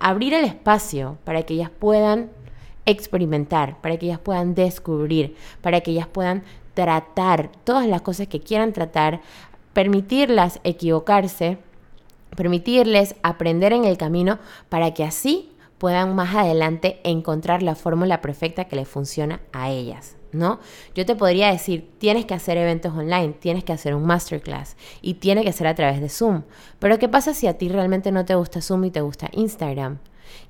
abrir 0.00 0.34
el 0.34 0.44
espacio 0.44 1.18
para 1.24 1.44
que 1.44 1.54
ellas 1.54 1.70
puedan 1.70 2.30
experimentar, 2.86 3.80
para 3.80 3.96
que 3.96 4.06
ellas 4.06 4.18
puedan 4.18 4.56
descubrir, 4.56 5.36
para 5.60 5.80
que 5.80 5.92
ellas 5.92 6.08
puedan 6.08 6.42
tratar 6.74 7.50
todas 7.62 7.86
las 7.86 8.02
cosas 8.02 8.26
que 8.26 8.40
quieran 8.40 8.72
tratar, 8.72 9.20
permitirlas 9.72 10.58
equivocarse, 10.64 11.58
permitirles 12.36 13.14
aprender 13.22 13.72
en 13.72 13.84
el 13.84 13.96
camino 13.96 14.38
para 14.68 14.94
que 14.94 15.04
así 15.04 15.50
puedan 15.78 16.14
más 16.14 16.34
adelante 16.34 17.00
encontrar 17.04 17.62
la 17.62 17.74
fórmula 17.74 18.20
perfecta 18.20 18.66
que 18.66 18.76
les 18.76 18.88
funciona 18.88 19.40
a 19.52 19.70
ellas. 19.70 20.16
¿No? 20.32 20.60
Yo 20.94 21.04
te 21.04 21.16
podría 21.16 21.50
decir, 21.50 21.90
tienes 21.98 22.24
que 22.24 22.34
hacer 22.34 22.56
eventos 22.56 22.92
online, 22.96 23.34
tienes 23.40 23.64
que 23.64 23.72
hacer 23.72 23.96
un 23.96 24.06
masterclass 24.06 24.76
y 25.02 25.14
tiene 25.14 25.42
que 25.42 25.52
ser 25.52 25.66
a 25.66 25.74
través 25.74 26.00
de 26.00 26.08
Zoom. 26.08 26.42
Pero 26.78 27.00
¿qué 27.00 27.08
pasa 27.08 27.34
si 27.34 27.48
a 27.48 27.58
ti 27.58 27.68
realmente 27.68 28.12
no 28.12 28.24
te 28.24 28.36
gusta 28.36 28.60
Zoom 28.60 28.84
y 28.84 28.90
te 28.92 29.00
gusta 29.00 29.28
Instagram? 29.32 29.98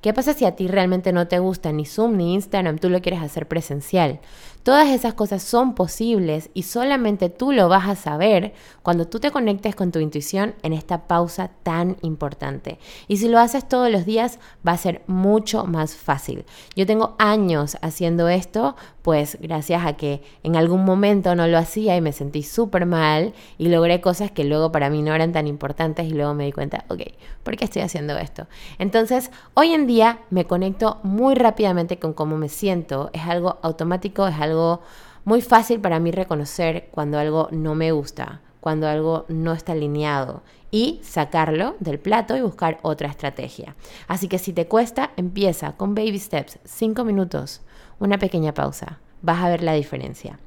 ¿Qué 0.01 0.13
pasa 0.13 0.33
si 0.33 0.45
a 0.45 0.55
ti 0.55 0.67
realmente 0.67 1.11
no 1.13 1.27
te 1.27 1.39
gusta 1.39 1.71
ni 1.71 1.85
Zoom 1.85 2.17
ni 2.17 2.33
Instagram, 2.35 2.77
tú 2.77 2.89
lo 2.89 3.01
quieres 3.01 3.21
hacer 3.21 3.47
presencial? 3.47 4.19
Todas 4.63 4.89
esas 4.89 5.15
cosas 5.15 5.41
son 5.41 5.73
posibles 5.73 6.51
y 6.53 6.63
solamente 6.63 7.29
tú 7.29 7.51
lo 7.51 7.67
vas 7.67 7.89
a 7.89 7.95
saber 7.95 8.53
cuando 8.83 9.07
tú 9.07 9.19
te 9.19 9.31
conectes 9.31 9.75
con 9.75 9.91
tu 9.91 9.99
intuición 9.99 10.53
en 10.61 10.73
esta 10.73 11.07
pausa 11.07 11.49
tan 11.63 11.97
importante. 12.01 12.77
Y 13.07 13.17
si 13.17 13.27
lo 13.27 13.39
haces 13.39 13.67
todos 13.67 13.89
los 13.89 14.05
días 14.05 14.37
va 14.67 14.73
a 14.73 14.77
ser 14.77 15.01
mucho 15.07 15.65
más 15.65 15.95
fácil. 15.95 16.45
Yo 16.75 16.85
tengo 16.85 17.15
años 17.17 17.77
haciendo 17.81 18.29
esto, 18.29 18.75
pues 19.01 19.37
gracias 19.41 19.85
a 19.85 19.93
que 19.93 20.21
en 20.43 20.55
algún 20.55 20.85
momento 20.85 21.35
no 21.35 21.47
lo 21.47 21.57
hacía 21.57 21.95
y 21.95 22.01
me 22.01 22.13
sentí 22.13 22.43
súper 22.43 22.85
mal 22.85 23.33
y 23.57 23.69
logré 23.69 24.01
cosas 24.01 24.31
que 24.31 24.43
luego 24.43 24.71
para 24.71 24.89
mí 24.89 25.01
no 25.01 25.13
eran 25.13 25.31
tan 25.31 25.47
importantes 25.47 26.05
y 26.07 26.11
luego 26.11 26.33
me 26.33 26.45
di 26.45 26.51
cuenta, 26.51 26.85
ok, 26.89 27.01
¿por 27.43 27.57
qué 27.57 27.65
estoy 27.65 27.81
haciendo 27.81 28.17
esto? 28.17 28.47
Entonces, 28.79 29.31
hoy 29.53 29.73
en 29.73 29.87
día 29.87 30.19
me 30.29 30.45
conecto 30.45 30.99
muy 31.03 31.35
rápidamente 31.35 31.99
con 31.99 32.13
cómo 32.13 32.37
me 32.37 32.49
siento, 32.49 33.09
es 33.13 33.23
algo 33.23 33.57
automático, 33.61 34.27
es 34.27 34.39
algo 34.39 34.81
muy 35.25 35.41
fácil 35.41 35.79
para 35.79 35.99
mí 35.99 36.11
reconocer 36.11 36.89
cuando 36.91 37.19
algo 37.19 37.47
no 37.51 37.75
me 37.75 37.91
gusta, 37.91 38.41
cuando 38.59 38.87
algo 38.87 39.25
no 39.27 39.53
está 39.53 39.73
alineado 39.73 40.43
y 40.71 40.99
sacarlo 41.03 41.75
del 41.79 41.99
plato 41.99 42.37
y 42.37 42.41
buscar 42.41 42.79
otra 42.81 43.09
estrategia. 43.09 43.75
Así 44.07 44.27
que 44.27 44.37
si 44.37 44.53
te 44.53 44.67
cuesta, 44.67 45.11
empieza 45.17 45.73
con 45.73 45.93
baby 45.95 46.17
steps, 46.17 46.59
cinco 46.63 47.03
minutos, 47.03 47.61
una 48.01 48.17
pequeña 48.17 48.53
pausa. 48.53 48.99
Vas 49.21 49.41
a 49.41 49.49
ver 49.49 49.63
la 49.63 49.73
diferencia. 49.73 50.39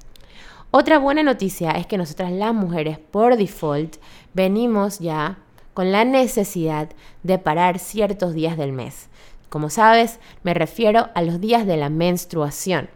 Otra 0.70 0.98
buena 0.98 1.22
noticia 1.22 1.70
es 1.70 1.86
que 1.86 1.96
nosotras 1.96 2.32
las 2.32 2.52
mujeres 2.52 2.98
por 2.98 3.36
default 3.36 3.96
venimos 4.34 4.98
ya 4.98 5.38
con 5.72 5.92
la 5.92 6.04
necesidad 6.04 6.90
de 7.22 7.38
parar 7.38 7.78
ciertos 7.78 8.34
días 8.34 8.56
del 8.56 8.72
mes. 8.72 9.08
Como 9.48 9.70
sabes, 9.70 10.18
me 10.42 10.52
refiero 10.52 11.10
a 11.14 11.22
los 11.22 11.40
días 11.40 11.64
de 11.64 11.76
la 11.76 11.90
menstruación. 11.90 12.90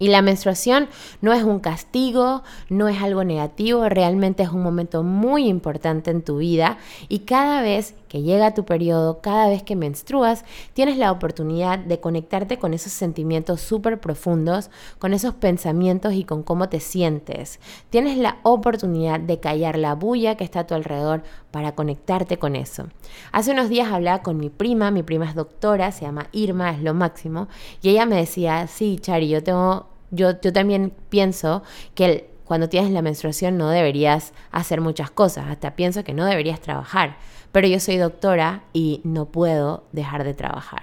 Y 0.00 0.08
la 0.08 0.22
menstruación 0.22 0.88
no 1.20 1.32
es 1.32 1.44
un 1.44 1.60
castigo, 1.60 2.42
no 2.68 2.88
es 2.88 3.00
algo 3.00 3.22
negativo, 3.22 3.88
realmente 3.88 4.42
es 4.42 4.48
un 4.48 4.62
momento 4.62 5.04
muy 5.04 5.46
importante 5.46 6.10
en 6.10 6.22
tu 6.22 6.38
vida 6.38 6.78
y 7.08 7.20
cada 7.20 7.62
vez 7.62 7.94
que 8.10 8.22
llega 8.22 8.54
tu 8.54 8.64
periodo, 8.64 9.20
cada 9.20 9.48
vez 9.48 9.62
que 9.62 9.76
menstruas, 9.76 10.44
tienes 10.74 10.98
la 10.98 11.12
oportunidad 11.12 11.78
de 11.78 12.00
conectarte 12.00 12.58
con 12.58 12.74
esos 12.74 12.92
sentimientos 12.92 13.60
súper 13.60 14.00
profundos, 14.00 14.68
con 14.98 15.14
esos 15.14 15.32
pensamientos 15.32 16.12
y 16.14 16.24
con 16.24 16.42
cómo 16.42 16.68
te 16.68 16.80
sientes. 16.80 17.60
Tienes 17.88 18.18
la 18.18 18.38
oportunidad 18.42 19.20
de 19.20 19.38
callar 19.38 19.78
la 19.78 19.94
bulla 19.94 20.34
que 20.34 20.42
está 20.42 20.60
a 20.60 20.66
tu 20.66 20.74
alrededor 20.74 21.22
para 21.52 21.76
conectarte 21.76 22.36
con 22.36 22.56
eso. 22.56 22.88
Hace 23.30 23.52
unos 23.52 23.68
días 23.68 23.92
hablaba 23.92 24.24
con 24.24 24.38
mi 24.38 24.50
prima, 24.50 24.90
mi 24.90 25.04
prima 25.04 25.26
es 25.26 25.36
doctora, 25.36 25.92
se 25.92 26.04
llama 26.04 26.26
Irma, 26.32 26.72
es 26.72 26.82
lo 26.82 26.94
máximo, 26.94 27.46
y 27.80 27.90
ella 27.90 28.06
me 28.06 28.16
decía, 28.16 28.66
sí, 28.66 28.98
Chari, 29.00 29.28
yo 29.28 29.44
tengo 29.44 29.86
yo, 30.10 30.36
también 30.36 30.92
pienso 31.10 31.62
que 31.94 32.28
cuando 32.44 32.68
tienes 32.68 32.90
la 32.90 33.02
menstruación 33.02 33.56
no 33.56 33.70
deberías 33.70 34.32
hacer 34.50 34.80
muchas 34.80 35.12
cosas, 35.12 35.46
hasta 35.48 35.76
pienso 35.76 36.02
que 36.02 36.12
no 36.12 36.24
deberías 36.24 36.58
trabajar, 36.58 37.16
pero 37.52 37.68
yo 37.68 37.80
soy 37.80 37.96
doctora 37.96 38.64
y 38.72 39.00
no 39.04 39.26
puedo 39.26 39.84
dejar 39.92 40.24
de 40.24 40.34
trabajar. 40.34 40.82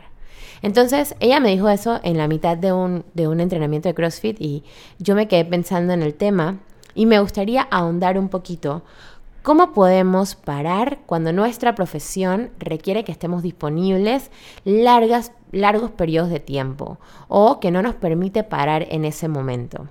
Entonces, 0.62 1.16
ella 1.20 1.40
me 1.40 1.50
dijo 1.50 1.70
eso 1.70 2.00
en 2.04 2.18
la 2.18 2.28
mitad 2.28 2.58
de 2.58 2.74
un, 2.74 3.06
de 3.14 3.28
un 3.28 3.40
entrenamiento 3.40 3.90
de 3.90 3.96
CrossFit 3.96 4.42
y 4.42 4.64
yo 4.98 5.16
me 5.16 5.28
quedé 5.28 5.46
pensando 5.46 5.94
en 5.94 6.02
el 6.02 6.16
tema 6.16 6.60
y 6.96 7.06
me 7.06 7.20
gustaría 7.20 7.68
ahondar 7.70 8.18
un 8.18 8.30
poquito 8.30 8.84
¿Cómo 9.48 9.72
podemos 9.72 10.36
parar 10.36 11.00
cuando 11.06 11.32
nuestra 11.32 11.74
profesión 11.74 12.50
requiere 12.60 13.06
que 13.06 13.14
estemos 13.14 13.44
disponibles 13.44 14.30
largas, 14.66 15.32
largos 15.52 15.92
periodos 15.92 16.30
de 16.30 16.40
tiempo 16.40 16.98
o 17.28 17.60
que 17.60 17.72
no 17.72 17.82
nos 17.82 17.96
permite 17.96 18.44
parar 18.44 18.86
en 18.90 19.06
ese 19.06 19.28
momento? 19.28 19.88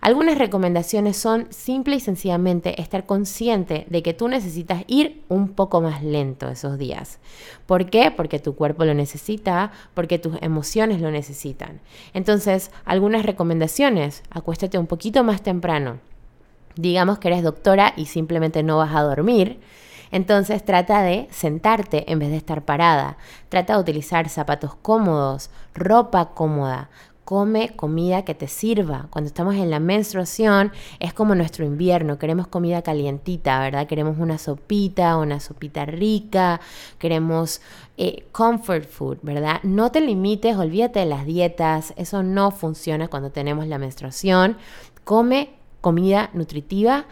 Algunas 0.00 0.38
recomendaciones 0.38 1.16
son 1.16 1.46
simple 1.50 1.96
y 1.96 2.00
sencillamente 2.00 2.80
estar 2.80 3.04
consciente 3.04 3.84
de 3.90 4.02
que 4.02 4.14
tú 4.14 4.28
necesitas 4.28 4.84
ir 4.86 5.22
un 5.28 5.48
poco 5.48 5.80
más 5.80 6.04
lento 6.04 6.48
esos 6.48 6.78
días. 6.78 7.18
¿Por 7.66 7.90
qué? 7.90 8.12
Porque 8.12 8.38
tu 8.38 8.54
cuerpo 8.54 8.84
lo 8.84 8.94
necesita, 8.94 9.72
porque 9.94 10.18
tus 10.18 10.36
emociones 10.40 11.00
lo 11.00 11.10
necesitan. 11.10 11.80
Entonces, 12.14 12.70
algunas 12.84 13.24
recomendaciones, 13.24 14.22
acuéstate 14.30 14.78
un 14.78 14.86
poquito 14.86 15.24
más 15.24 15.42
temprano 15.42 15.98
digamos 16.78 17.18
que 17.18 17.28
eres 17.28 17.42
doctora 17.42 17.92
y 17.96 18.06
simplemente 18.06 18.62
no 18.62 18.78
vas 18.78 18.94
a 18.94 19.02
dormir, 19.02 19.58
entonces 20.10 20.64
trata 20.64 21.02
de 21.02 21.28
sentarte 21.30 22.10
en 22.10 22.18
vez 22.18 22.30
de 22.30 22.36
estar 22.36 22.64
parada. 22.64 23.16
Trata 23.48 23.74
de 23.74 23.80
utilizar 23.80 24.28
zapatos 24.28 24.74
cómodos, 24.74 25.50
ropa 25.74 26.30
cómoda. 26.34 26.88
Come 27.24 27.76
comida 27.76 28.24
que 28.24 28.34
te 28.34 28.48
sirva. 28.48 29.08
Cuando 29.10 29.28
estamos 29.28 29.54
en 29.56 29.68
la 29.68 29.80
menstruación 29.80 30.72
es 30.98 31.12
como 31.12 31.34
nuestro 31.34 31.66
invierno. 31.66 32.18
Queremos 32.18 32.46
comida 32.46 32.80
calientita, 32.80 33.60
¿verdad? 33.60 33.86
Queremos 33.86 34.16
una 34.18 34.38
sopita, 34.38 35.18
una 35.18 35.38
sopita 35.38 35.84
rica. 35.84 36.58
Queremos 36.98 37.60
eh, 37.98 38.24
comfort 38.32 38.88
food, 38.88 39.18
¿verdad? 39.20 39.60
No 39.62 39.92
te 39.92 40.00
limites, 40.00 40.56
olvídate 40.56 41.00
de 41.00 41.06
las 41.06 41.26
dietas. 41.26 41.92
Eso 41.96 42.22
no 42.22 42.50
funciona 42.50 43.08
cuando 43.08 43.30
tenemos 43.30 43.66
la 43.66 43.76
menstruación. 43.76 44.56
Come 45.04 45.50
comida 45.82 46.30
nutritiva 46.32 47.04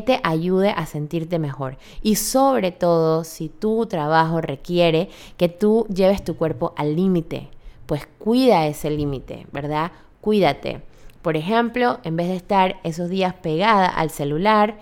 te 0.00 0.20
ayude 0.24 0.70
a 0.70 0.86
sentirte 0.86 1.38
mejor. 1.38 1.76
Y 2.02 2.16
sobre 2.16 2.72
todo, 2.72 3.24
si 3.24 3.48
tu 3.48 3.86
trabajo 3.86 4.40
requiere 4.40 5.08
que 5.36 5.48
tú 5.48 5.86
lleves 5.94 6.24
tu 6.24 6.36
cuerpo 6.36 6.72
al 6.76 6.96
límite, 6.96 7.48
pues 7.86 8.08
cuida 8.18 8.66
ese 8.66 8.90
límite, 8.90 9.46
¿verdad? 9.52 9.92
Cuídate. 10.20 10.82
Por 11.20 11.36
ejemplo, 11.36 12.00
en 12.02 12.16
vez 12.16 12.28
de 12.28 12.36
estar 12.36 12.80
esos 12.82 13.08
días 13.08 13.34
pegada 13.34 13.86
al 13.86 14.10
celular 14.10 14.78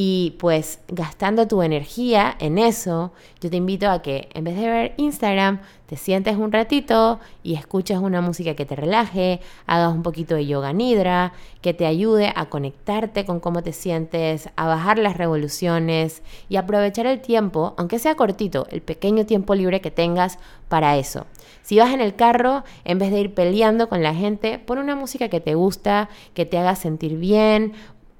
y 0.00 0.36
pues 0.38 0.78
gastando 0.86 1.48
tu 1.48 1.60
energía 1.60 2.36
en 2.38 2.56
eso, 2.56 3.10
yo 3.40 3.50
te 3.50 3.56
invito 3.56 3.90
a 3.90 4.00
que 4.00 4.28
en 4.32 4.44
vez 4.44 4.54
de 4.54 4.68
ver 4.68 4.94
Instagram, 4.96 5.58
te 5.86 5.96
sientes 5.96 6.36
un 6.36 6.52
ratito 6.52 7.18
y 7.42 7.54
escuches 7.54 7.98
una 7.98 8.20
música 8.20 8.54
que 8.54 8.64
te 8.64 8.76
relaje, 8.76 9.40
hagas 9.66 9.92
un 9.92 10.04
poquito 10.04 10.36
de 10.36 10.46
yoga 10.46 10.72
nidra, 10.72 11.32
que 11.62 11.74
te 11.74 11.84
ayude 11.84 12.32
a 12.36 12.46
conectarte 12.46 13.24
con 13.24 13.40
cómo 13.40 13.64
te 13.64 13.72
sientes, 13.72 14.50
a 14.54 14.68
bajar 14.68 15.00
las 15.00 15.16
revoluciones 15.16 16.22
y 16.48 16.58
aprovechar 16.58 17.06
el 17.06 17.20
tiempo, 17.20 17.74
aunque 17.76 17.98
sea 17.98 18.14
cortito, 18.14 18.68
el 18.70 18.82
pequeño 18.82 19.26
tiempo 19.26 19.56
libre 19.56 19.80
que 19.80 19.90
tengas 19.90 20.38
para 20.68 20.96
eso. 20.96 21.26
Si 21.62 21.76
vas 21.76 21.92
en 21.92 22.00
el 22.00 22.14
carro, 22.14 22.62
en 22.84 22.98
vez 22.98 23.10
de 23.10 23.20
ir 23.20 23.34
peleando 23.34 23.88
con 23.88 24.02
la 24.02 24.14
gente, 24.14 24.60
pon 24.60 24.78
una 24.78 24.94
música 24.94 25.28
que 25.28 25.40
te 25.40 25.54
gusta, 25.54 26.08
que 26.34 26.46
te 26.46 26.56
haga 26.56 26.76
sentir 26.76 27.16
bien, 27.16 27.72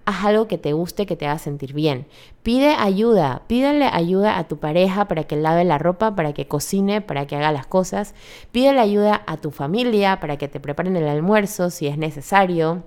haz 0.09 0.25
algo 0.25 0.49
que 0.49 0.57
te 0.57 0.73
guste, 0.73 1.05
que 1.05 1.17
te 1.17 1.27
haga 1.27 1.39
sentir 1.39 1.75
bien. 1.75 2.07
Pide 2.43 2.75
ayuda, 2.79 3.43
pídele 3.47 3.85
ayuda 3.85 4.39
a 4.39 4.49
tu 4.49 4.57
pareja 4.57 5.07
para 5.07 5.25
que 5.25 5.37
lave 5.37 5.65
la 5.65 5.77
ropa, 5.77 6.17
para 6.17 6.33
que 6.33 6.49
cocine, 6.49 7.03
para 7.03 7.27
que 7.27 7.37
haga 7.37 7.53
las 7.53 7.67
cosas. 7.67 8.15
Pídele 8.51 8.81
ayuda 8.81 9.23
a 9.27 9.37
tu 9.37 9.51
familia 9.51 10.19
para 10.19 10.39
que 10.39 10.49
te 10.49 10.61
preparen 10.61 10.97
el 10.97 11.07
almuerzo 11.07 11.69
si 11.69 11.87
es 11.87 11.99
necesario. 11.99 12.85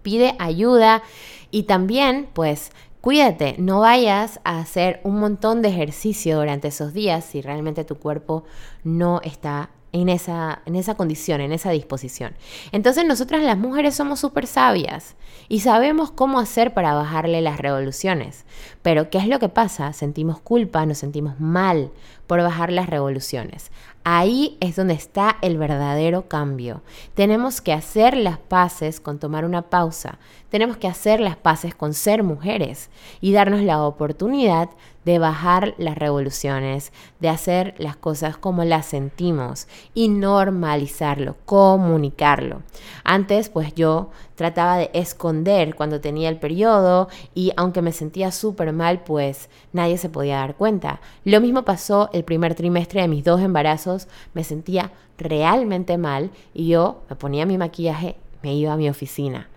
Pide 0.00 0.34
ayuda 0.38 1.02
y 1.50 1.64
también, 1.64 2.28
pues, 2.32 2.70
Cuídate, 3.02 3.54
no 3.58 3.78
vayas 3.78 4.40
a 4.42 4.58
hacer 4.58 4.98
un 5.04 5.20
montón 5.20 5.62
de 5.62 5.68
ejercicio 5.68 6.38
durante 6.38 6.66
esos 6.66 6.92
días 6.92 7.24
si 7.24 7.40
realmente 7.40 7.84
tu 7.84 7.94
cuerpo 8.00 8.42
no 8.82 9.20
está 9.22 9.70
en 10.02 10.10
esa, 10.10 10.60
en 10.66 10.76
esa 10.76 10.94
condición, 10.94 11.40
en 11.40 11.52
esa 11.52 11.70
disposición. 11.70 12.34
Entonces 12.70 13.06
nosotras 13.06 13.42
las 13.42 13.56
mujeres 13.56 13.94
somos 13.94 14.20
súper 14.20 14.46
sabias 14.46 15.16
y 15.48 15.60
sabemos 15.60 16.10
cómo 16.10 16.38
hacer 16.38 16.74
para 16.74 16.94
bajarle 16.94 17.40
las 17.40 17.58
revoluciones. 17.58 18.44
Pero 18.82 19.08
¿qué 19.08 19.18
es 19.18 19.26
lo 19.26 19.38
que 19.38 19.48
pasa? 19.48 19.92
Sentimos 19.94 20.38
culpa, 20.40 20.84
nos 20.84 20.98
sentimos 20.98 21.40
mal 21.40 21.92
por 22.26 22.42
bajar 22.42 22.72
las 22.72 22.90
revoluciones. 22.90 23.70
Ahí 24.04 24.58
es 24.60 24.76
donde 24.76 24.94
está 24.94 25.38
el 25.40 25.56
verdadero 25.56 26.28
cambio. 26.28 26.82
Tenemos 27.14 27.60
que 27.60 27.72
hacer 27.72 28.16
las 28.16 28.38
paces 28.38 29.00
con 29.00 29.18
tomar 29.18 29.44
una 29.44 29.62
pausa. 29.62 30.18
Tenemos 30.50 30.76
que 30.76 30.88
hacer 30.88 31.20
las 31.20 31.36
paces 31.36 31.74
con 31.74 31.94
ser 31.94 32.22
mujeres 32.22 32.90
y 33.20 33.32
darnos 33.32 33.62
la 33.62 33.82
oportunidad 33.82 34.68
de 35.06 35.20
bajar 35.20 35.76
las 35.78 35.96
revoluciones, 35.96 36.92
de 37.20 37.28
hacer 37.28 37.76
las 37.78 37.96
cosas 37.96 38.36
como 38.36 38.64
las 38.64 38.86
sentimos 38.86 39.68
y 39.94 40.08
normalizarlo, 40.08 41.36
comunicarlo. 41.44 42.62
Antes, 43.04 43.48
pues 43.48 43.72
yo 43.76 44.10
trataba 44.34 44.78
de 44.78 44.90
esconder 44.94 45.76
cuando 45.76 46.00
tenía 46.00 46.28
el 46.28 46.40
periodo 46.40 47.08
y 47.36 47.52
aunque 47.56 47.82
me 47.82 47.92
sentía 47.92 48.32
súper 48.32 48.72
mal, 48.72 49.04
pues 49.04 49.48
nadie 49.72 49.96
se 49.96 50.08
podía 50.08 50.38
dar 50.38 50.56
cuenta. 50.56 51.00
Lo 51.22 51.40
mismo 51.40 51.64
pasó 51.64 52.10
el 52.12 52.24
primer 52.24 52.56
trimestre 52.56 53.02
de 53.02 53.08
mis 53.08 53.22
dos 53.22 53.40
embarazos, 53.40 54.08
me 54.34 54.42
sentía 54.42 54.90
realmente 55.18 55.98
mal 55.98 56.32
y 56.52 56.66
yo 56.66 57.02
me 57.08 57.14
ponía 57.14 57.46
mi 57.46 57.58
maquillaje, 57.58 58.16
me 58.42 58.56
iba 58.56 58.72
a 58.72 58.76
mi 58.76 58.90
oficina. 58.90 59.48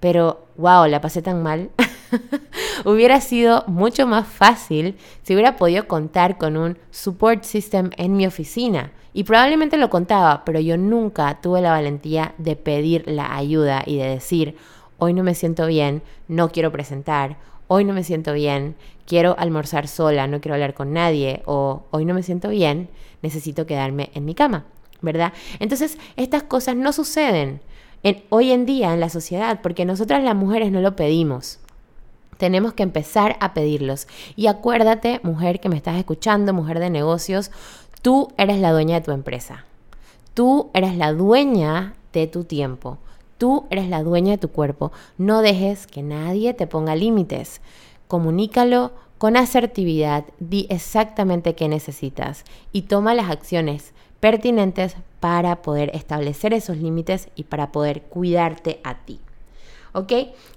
Pero, 0.00 0.44
wow, 0.58 0.86
la 0.86 1.00
pasé 1.00 1.22
tan 1.22 1.42
mal. 1.42 1.70
hubiera 2.84 3.20
sido 3.20 3.64
mucho 3.66 4.06
más 4.06 4.26
fácil 4.26 4.96
si 5.22 5.34
hubiera 5.34 5.56
podido 5.56 5.86
contar 5.86 6.38
con 6.38 6.56
un 6.56 6.78
support 6.90 7.44
system 7.44 7.90
en 7.96 8.16
mi 8.16 8.26
oficina. 8.26 8.92
Y 9.12 9.24
probablemente 9.24 9.76
lo 9.78 9.90
contaba, 9.90 10.44
pero 10.44 10.60
yo 10.60 10.76
nunca 10.76 11.40
tuve 11.40 11.60
la 11.60 11.72
valentía 11.72 12.34
de 12.38 12.56
pedir 12.56 13.04
la 13.06 13.34
ayuda 13.36 13.82
y 13.84 13.96
de 13.96 14.08
decir, 14.08 14.56
hoy 14.98 15.14
no 15.14 15.22
me 15.22 15.34
siento 15.34 15.66
bien, 15.66 16.02
no 16.28 16.50
quiero 16.50 16.70
presentar, 16.70 17.38
hoy 17.66 17.84
no 17.84 17.94
me 17.94 18.04
siento 18.04 18.32
bien, 18.32 18.76
quiero 19.06 19.34
almorzar 19.38 19.88
sola, 19.88 20.26
no 20.26 20.40
quiero 20.40 20.54
hablar 20.54 20.74
con 20.74 20.92
nadie, 20.92 21.42
o 21.46 21.84
hoy 21.90 22.04
no 22.04 22.14
me 22.14 22.22
siento 22.22 22.50
bien, 22.50 22.90
necesito 23.22 23.66
quedarme 23.66 24.10
en 24.14 24.24
mi 24.24 24.34
cama, 24.34 24.66
¿verdad? 25.00 25.32
Entonces, 25.58 25.98
estas 26.16 26.42
cosas 26.42 26.76
no 26.76 26.92
suceden 26.92 27.60
en, 28.02 28.22
hoy 28.28 28.52
en 28.52 28.66
día 28.66 28.92
en 28.92 29.00
la 29.00 29.08
sociedad 29.08 29.60
porque 29.62 29.84
nosotras 29.84 30.22
las 30.22 30.36
mujeres 30.36 30.70
no 30.70 30.80
lo 30.80 30.96
pedimos. 30.96 31.60
Tenemos 32.38 32.72
que 32.72 32.82
empezar 32.82 33.36
a 33.40 33.52
pedirlos. 33.52 34.08
Y 34.34 34.46
acuérdate, 34.46 35.20
mujer 35.22 35.60
que 35.60 35.68
me 35.68 35.76
estás 35.76 35.96
escuchando, 35.96 36.54
mujer 36.54 36.78
de 36.78 36.88
negocios, 36.88 37.50
tú 38.00 38.32
eres 38.38 38.58
la 38.58 38.72
dueña 38.72 38.96
de 38.96 39.04
tu 39.04 39.10
empresa. 39.10 39.66
Tú 40.32 40.70
eres 40.72 40.96
la 40.96 41.12
dueña 41.12 41.94
de 42.12 42.26
tu 42.26 42.44
tiempo. 42.44 42.98
Tú 43.38 43.66
eres 43.70 43.88
la 43.88 44.02
dueña 44.02 44.32
de 44.32 44.38
tu 44.38 44.50
cuerpo. 44.50 44.92
No 45.18 45.42
dejes 45.42 45.86
que 45.86 46.02
nadie 46.02 46.54
te 46.54 46.66
ponga 46.66 46.96
límites. 46.96 47.60
Comunícalo 48.06 48.92
con 49.18 49.36
asertividad. 49.36 50.24
Di 50.38 50.66
exactamente 50.70 51.54
qué 51.54 51.68
necesitas 51.68 52.44
y 52.72 52.82
toma 52.82 53.14
las 53.14 53.30
acciones 53.30 53.92
pertinentes 54.20 54.96
para 55.20 55.62
poder 55.62 55.90
establecer 55.94 56.52
esos 56.54 56.76
límites 56.76 57.28
y 57.34 57.44
para 57.44 57.72
poder 57.72 58.02
cuidarte 58.02 58.80
a 58.84 59.04
ti. 59.04 59.20
¿Ok? 59.92 60.12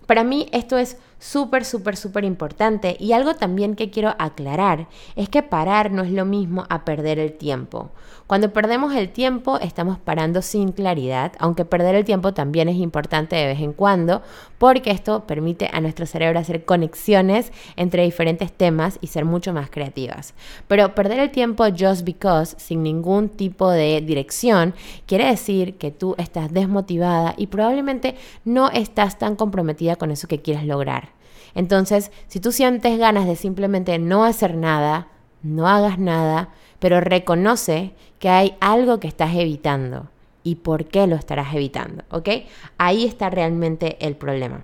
Para 0.06 0.24
mí 0.24 0.48
esto 0.52 0.78
es 0.78 0.98
súper, 1.22 1.64
súper, 1.64 1.96
súper 1.96 2.26
importante. 2.26 2.98
Y 3.00 3.14
algo 3.14 3.36
también 3.36 3.76
que 3.76 3.92
quiero 3.92 4.16
aclarar 4.18 4.88
es 5.16 5.30
que 5.30 5.44
parar 5.44 5.92
no 5.92 6.02
es 6.04 6.12
lo 6.12 6.26
mismo 6.26 6.66
a 6.70 6.84
perder 6.84 7.20
el 7.20 7.34
tiempo. 7.34 7.92
Cuando 8.26 8.54
perdemos 8.54 8.96
el 8.96 9.10
tiempo 9.10 9.60
estamos 9.60 10.00
parando 10.00 10.42
sin 10.42 10.72
claridad, 10.72 11.34
aunque 11.38 11.66
perder 11.66 11.96
el 11.96 12.06
tiempo 12.06 12.34
también 12.34 12.70
es 12.70 12.78
importante 12.78 13.36
de 13.36 13.46
vez 13.46 13.60
en 13.60 13.74
cuando, 13.74 14.22
porque 14.58 14.92
esto 14.92 15.28
permite 15.28 15.70
a 15.72 15.82
nuestro 15.82 16.06
cerebro 16.06 16.40
hacer 16.40 16.66
conexiones 16.66 17.52
entre 17.76 18.04
diferentes 18.04 18.52
temas 18.52 18.98
y 19.02 19.08
ser 19.08 19.26
mucho 19.26 19.54
más 19.54 19.70
creativas. 19.70 20.34
Pero 20.68 20.96
perder 20.96 21.20
el 21.20 21.32
tiempo 21.32 21.66
just 21.78 22.04
because, 22.04 22.56
sin 22.58 22.84
ningún 22.84 23.30
tipo 23.30 23.70
de 23.70 24.02
dirección, 24.02 24.74
quiere 25.06 25.26
decir 25.26 25.78
que 25.78 25.92
tú 25.92 26.16
estás 26.18 26.54
desmotivada 26.54 27.36
y 27.38 27.48
probablemente 27.48 28.16
no 28.46 28.72
estás 28.72 29.20
tan 29.20 29.36
comprometida 29.36 29.98
con 29.98 30.10
eso 30.10 30.28
que 30.28 30.42
quieres 30.42 30.66
lograr. 30.66 31.21
Entonces, 31.56 32.12
si 32.28 32.40
tú 32.40 32.52
sientes 32.52 32.98
ganas 32.98 33.28
de 33.28 33.36
simplemente 33.36 34.00
no 34.00 34.24
hacer 34.24 34.56
nada, 34.56 35.08
no 35.44 35.68
hagas 35.68 36.00
nada, 36.00 36.50
pero 36.80 37.02
reconoce 37.02 37.94
que 38.20 38.30
hay 38.30 38.56
algo 38.60 39.00
que 39.00 39.08
estás 39.08 39.36
evitando 39.36 40.10
y 40.44 40.56
por 40.56 40.86
qué 40.86 41.08
lo 41.08 41.16
estarás 41.16 41.54
evitando, 41.54 42.04
¿ok? 42.10 42.30
Ahí 42.78 43.06
está 43.06 43.30
realmente 43.30 43.98
el 44.06 44.16
problema. 44.16 44.64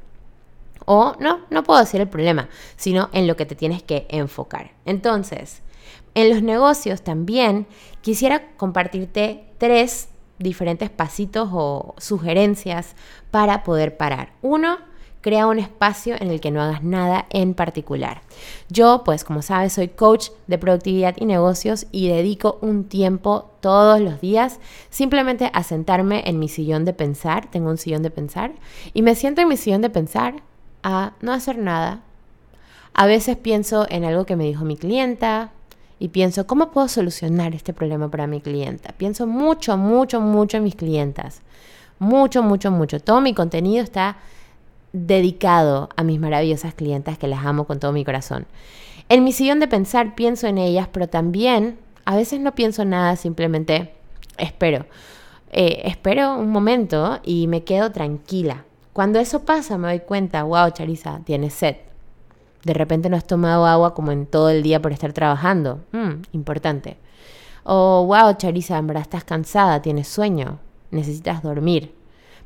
O 0.85 1.15
no, 1.19 1.41
no 1.49 1.63
puedo 1.63 1.79
decir 1.79 1.99
el 1.99 2.07
problema, 2.07 2.49
sino 2.75 3.09
en 3.11 3.27
lo 3.27 3.35
que 3.35 3.45
te 3.45 3.55
tienes 3.55 3.83
que 3.83 4.07
enfocar. 4.09 4.71
Entonces, 4.85 5.61
en 6.15 6.29
los 6.29 6.41
negocios 6.41 7.01
también 7.01 7.67
quisiera 8.01 8.55
compartirte 8.55 9.43
tres 9.57 10.09
diferentes 10.39 10.89
pasitos 10.89 11.49
o 11.51 11.93
sugerencias 11.97 12.95
para 13.31 13.63
poder 13.63 13.97
parar. 13.97 14.33
Uno, 14.41 14.77
crea 15.27 15.47
un 15.47 15.59
espacio 15.59 16.15
en 16.17 16.31
el 16.31 16.39
que 16.39 16.51
no 16.51 16.61
hagas 16.61 16.83
nada 16.83 17.25
en 17.31 17.53
particular. 17.53 18.21
Yo, 18.69 19.01
pues 19.03 19.25
como 19.25 19.41
sabes, 19.41 19.73
soy 19.73 19.89
coach 19.89 20.29
de 20.47 20.57
productividad 20.57 21.17
y 21.17 21.25
negocios 21.25 21.85
y 21.91 22.07
dedico 22.07 22.57
un 22.61 22.85
tiempo 22.85 23.51
todos 23.59 23.99
los 23.99 24.21
días 24.21 24.61
simplemente 24.89 25.51
a 25.53 25.63
sentarme 25.63 26.23
en 26.29 26.39
mi 26.39 26.47
sillón 26.47 26.85
de 26.85 26.93
pensar, 26.93 27.51
tengo 27.51 27.69
un 27.69 27.77
sillón 27.77 28.03
de 28.03 28.09
pensar, 28.09 28.53
y 28.93 29.01
me 29.01 29.15
siento 29.15 29.41
en 29.41 29.49
mi 29.49 29.57
sillón 29.57 29.81
de 29.81 29.89
pensar 29.89 30.35
a 30.81 31.11
no 31.19 31.33
hacer 31.33 31.57
nada. 31.57 31.99
A 32.93 33.05
veces 33.05 33.35
pienso 33.35 33.85
en 33.89 34.05
algo 34.05 34.25
que 34.25 34.37
me 34.37 34.45
dijo 34.45 34.63
mi 34.63 34.77
clienta, 34.77 35.51
y 35.99 36.07
pienso, 36.07 36.47
¿cómo 36.47 36.71
puedo 36.71 36.87
solucionar 36.87 37.53
este 37.53 37.73
problema 37.73 38.09
para 38.09 38.27
mi 38.27 38.39
clienta? 38.39 38.93
Pienso 38.93 39.27
mucho, 39.27 39.75
mucho, 39.75 40.21
mucho 40.21 40.55
en 40.55 40.63
mis 40.63 40.75
clientas. 40.75 41.41
Mucho, 41.99 42.43
mucho, 42.43 42.71
mucho. 42.71 43.01
Todo 43.01 43.19
mi 43.19 43.33
contenido 43.33 43.83
está 43.83 44.15
dedicado 45.05 45.89
a 45.95 46.03
mis 46.03 46.19
maravillosas 46.19 46.73
clientas 46.73 47.17
que 47.17 47.27
las 47.27 47.45
amo 47.45 47.65
con 47.65 47.79
todo 47.79 47.91
mi 47.91 48.03
corazón. 48.03 48.47
En 49.09 49.23
mi 49.23 49.31
sillón 49.31 49.59
de 49.59 49.67
pensar 49.67 50.15
pienso 50.15 50.47
en 50.47 50.57
ellas, 50.57 50.89
pero 50.91 51.07
también 51.07 51.77
a 52.05 52.15
veces 52.15 52.39
no 52.39 52.55
pienso 52.55 52.85
nada, 52.85 53.15
simplemente 53.15 53.93
espero. 54.37 54.85
Eh, 55.51 55.81
espero 55.85 56.37
un 56.37 56.49
momento 56.49 57.19
y 57.23 57.47
me 57.47 57.63
quedo 57.63 57.91
tranquila. 57.91 58.65
Cuando 58.93 59.19
eso 59.19 59.43
pasa 59.43 59.77
me 59.77 59.89
doy 59.89 59.99
cuenta, 59.99 60.43
wow, 60.43 60.71
Charisa, 60.71 61.21
tienes 61.23 61.53
sed. 61.53 61.77
De 62.63 62.73
repente 62.73 63.09
no 63.09 63.17
has 63.17 63.25
tomado 63.25 63.65
agua 63.65 63.93
como 63.93 64.11
en 64.11 64.25
todo 64.25 64.49
el 64.49 64.63
día 64.63 64.81
por 64.81 64.91
estar 64.91 65.13
trabajando. 65.13 65.79
Mm, 65.91 66.23
importante. 66.33 66.97
O 67.63 68.05
wow, 68.05 68.33
Charisa, 68.37 68.77
en 68.77 68.89
estás 68.95 69.23
cansada, 69.23 69.81
tienes 69.81 70.07
sueño, 70.07 70.59
necesitas 70.91 71.43
dormir. 71.43 71.96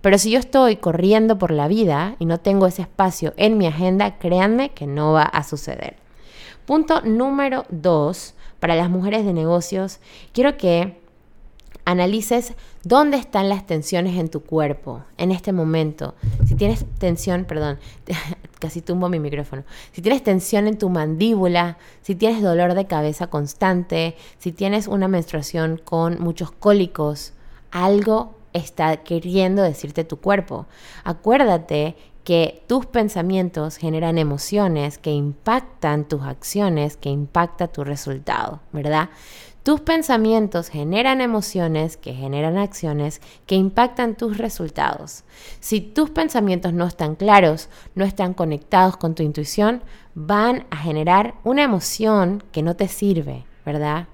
Pero 0.02 0.18
si 0.18 0.32
yo 0.32 0.40
estoy 0.40 0.78
corriendo 0.78 1.38
por 1.38 1.52
la 1.52 1.68
vida 1.68 2.16
y 2.20 2.26
no 2.26 2.40
tengo 2.40 2.66
ese 2.66 2.82
espacio 2.82 3.34
en 3.38 3.58
mi 3.58 3.68
agenda, 3.68 4.18
créanme 4.18 4.72
que 4.72 4.88
no 4.88 5.14
va 5.14 5.24
a 5.24 5.44
suceder. 5.44 5.96
Punto 6.66 7.02
número 7.02 7.66
dos, 7.70 8.34
para 8.60 8.76
las 8.76 8.90
mujeres 8.90 9.26
de 9.26 9.34
negocios, 9.34 10.00
quiero 10.34 10.58
que 10.58 11.00
analices 11.86 12.54
dónde 12.84 13.18
están 13.18 13.50
las 13.50 13.66
tensiones 13.66 14.18
en 14.18 14.30
tu 14.30 14.42
cuerpo 14.42 15.04
en 15.18 15.32
este 15.32 15.52
momento. 15.52 16.16
Si 16.48 16.56
tienes 16.56 16.86
tensión, 16.98 17.46
perdón, 17.46 17.80
casi 18.60 18.82
tumbo 18.82 19.10
mi 19.10 19.20
micrófono. 19.20 19.64
Si 19.92 20.02
tienes 20.02 20.24
tensión 20.24 20.68
en 20.68 20.78
tu 20.78 20.90
mandíbula, 20.90 21.78
si 22.02 22.16
tienes 22.16 22.42
dolor 22.42 22.74
de 22.74 22.86
cabeza 22.86 23.28
constante, 23.28 24.16
si 24.38 24.52
tienes 24.52 24.88
una 24.88 25.08
menstruación 25.08 25.82
con 25.84 26.22
muchos 26.22 26.52
cólicos, 26.52 27.34
algo 27.72 28.36
está 28.54 28.98
queriendo 28.98 29.62
decirte 29.62 30.04
tu 30.04 30.18
cuerpo. 30.18 30.68
Acuérdate 31.04 31.96
que 32.24 32.64
tus 32.68 32.86
pensamientos 32.86 33.78
generan 33.78 34.18
emociones 34.18 34.98
que 34.98 35.12
impactan 35.12 36.08
tus 36.08 36.22
acciones, 36.22 36.98
que 36.98 37.10
impacta 37.10 37.68
tu 37.68 37.84
resultado, 37.84 38.60
¿verdad? 38.72 39.10
Tus 39.64 39.82
pensamientos 39.82 40.70
generan 40.70 41.22
emociones 41.22 41.96
que 41.96 42.14
generan 42.14 42.58
acciones 42.58 43.22
que 43.46 43.56
impactan 43.56 44.16
tus 44.16 44.40
resultados. 44.40 45.24
Si 45.60 45.82
tus 45.82 46.10
pensamientos 46.10 46.74
no 46.74 46.88
están 46.88 47.16
claros, 47.16 47.70
no 47.94 48.04
están 48.04 48.34
conectados 48.34 48.98
con 48.98 49.14
tu 49.14 49.22
intuición, 49.22 49.84
van 50.16 50.66
a 50.72 50.78
generar 50.78 51.36
una 51.44 51.64
emoción 51.64 52.44
que 52.52 52.64
no 52.64 52.76
te 52.76 52.88
sirve, 52.88 53.46
¿verdad? 53.64 54.08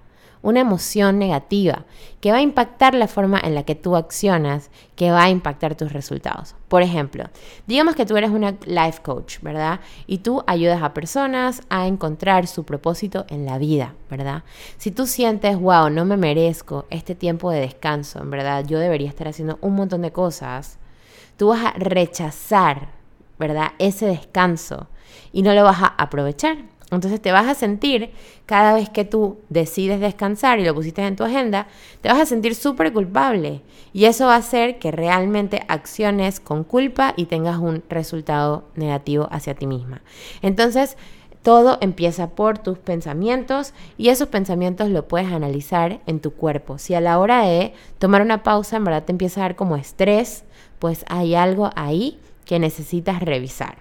Una 0.47 0.61
emoción 0.61 1.19
negativa 1.19 1.83
que 2.21 2.31
va 2.31 2.37
a 2.37 2.41
impactar 2.41 2.95
la 2.95 3.09
forma 3.09 3.37
en 3.43 3.53
la 3.53 3.63
que 3.63 3.75
tú 3.75 3.97
accionas, 3.97 4.71
que 4.95 5.11
va 5.11 5.23
a 5.23 5.29
impactar 5.29 5.75
tus 5.75 5.91
resultados. 5.91 6.55
Por 6.69 6.83
ejemplo, 6.83 7.25
digamos 7.67 7.95
que 7.95 8.05
tú 8.05 8.15
eres 8.15 8.29
una 8.29 8.55
life 8.65 9.01
coach, 9.03 9.41
¿verdad? 9.41 9.81
Y 10.05 10.19
tú 10.19 10.45
ayudas 10.47 10.81
a 10.81 10.93
personas 10.93 11.63
a 11.67 11.85
encontrar 11.85 12.47
su 12.47 12.63
propósito 12.63 13.25
en 13.27 13.45
la 13.45 13.57
vida, 13.57 13.93
¿verdad? 14.09 14.43
Si 14.77 14.89
tú 14.89 15.05
sientes, 15.05 15.59
wow, 15.59 15.89
no 15.89 16.05
me 16.05 16.15
merezco 16.15 16.85
este 16.91 17.13
tiempo 17.13 17.51
de 17.51 17.59
descanso, 17.59 18.19
en 18.21 18.31
verdad, 18.31 18.65
yo 18.65 18.79
debería 18.79 19.09
estar 19.09 19.27
haciendo 19.27 19.57
un 19.59 19.75
montón 19.75 20.01
de 20.01 20.13
cosas, 20.13 20.79
tú 21.35 21.49
vas 21.49 21.65
a 21.65 21.73
rechazar, 21.73 22.91
¿verdad? 23.37 23.73
Ese 23.79 24.05
descanso 24.05 24.87
y 25.33 25.41
no 25.41 25.53
lo 25.53 25.65
vas 25.65 25.81
a 25.81 25.87
aprovechar. 25.87 26.76
Entonces 26.89 27.21
te 27.21 27.33
vas 27.33 27.47
a 27.47 27.53
sentir, 27.53 28.11
cada 28.45 28.73
vez 28.73 28.89
que 28.89 29.03
tú 29.03 29.39
decides 29.49 29.99
descansar 29.99 30.59
y 30.59 30.63
lo 30.63 30.73
pusiste 30.73 31.05
en 31.05 31.17
tu 31.17 31.25
agenda, 31.25 31.67
te 32.01 32.07
vas 32.07 32.19
a 32.19 32.25
sentir 32.25 32.55
súper 32.55 32.93
culpable. 32.93 33.61
Y 33.91 34.05
eso 34.05 34.27
va 34.27 34.35
a 34.35 34.39
hacer 34.39 34.79
que 34.79 34.91
realmente 34.91 35.63
acciones 35.67 36.39
con 36.39 36.63
culpa 36.63 37.13
y 37.17 37.25
tengas 37.25 37.57
un 37.57 37.83
resultado 37.89 38.63
negativo 38.75 39.27
hacia 39.31 39.55
ti 39.55 39.67
misma. 39.67 40.01
Entonces, 40.41 40.97
todo 41.43 41.77
empieza 41.81 42.31
por 42.31 42.57
tus 42.57 42.77
pensamientos 42.77 43.73
y 43.97 44.09
esos 44.09 44.27
pensamientos 44.29 44.89
lo 44.89 45.07
puedes 45.07 45.31
analizar 45.31 46.01
en 46.05 46.19
tu 46.19 46.31
cuerpo. 46.31 46.77
Si 46.77 46.93
a 46.93 47.01
la 47.01 47.19
hora 47.19 47.43
de 47.43 47.73
tomar 47.99 48.21
una 48.21 48.43
pausa 48.43 48.77
en 48.77 48.83
verdad 48.83 49.03
te 49.03 49.11
empieza 49.11 49.41
a 49.41 49.43
dar 49.43 49.55
como 49.55 49.75
estrés, 49.75 50.43
pues 50.79 51.05
hay 51.07 51.35
algo 51.35 51.69
ahí 51.75 52.19
que 52.45 52.59
necesitas 52.59 53.21
revisar. 53.21 53.77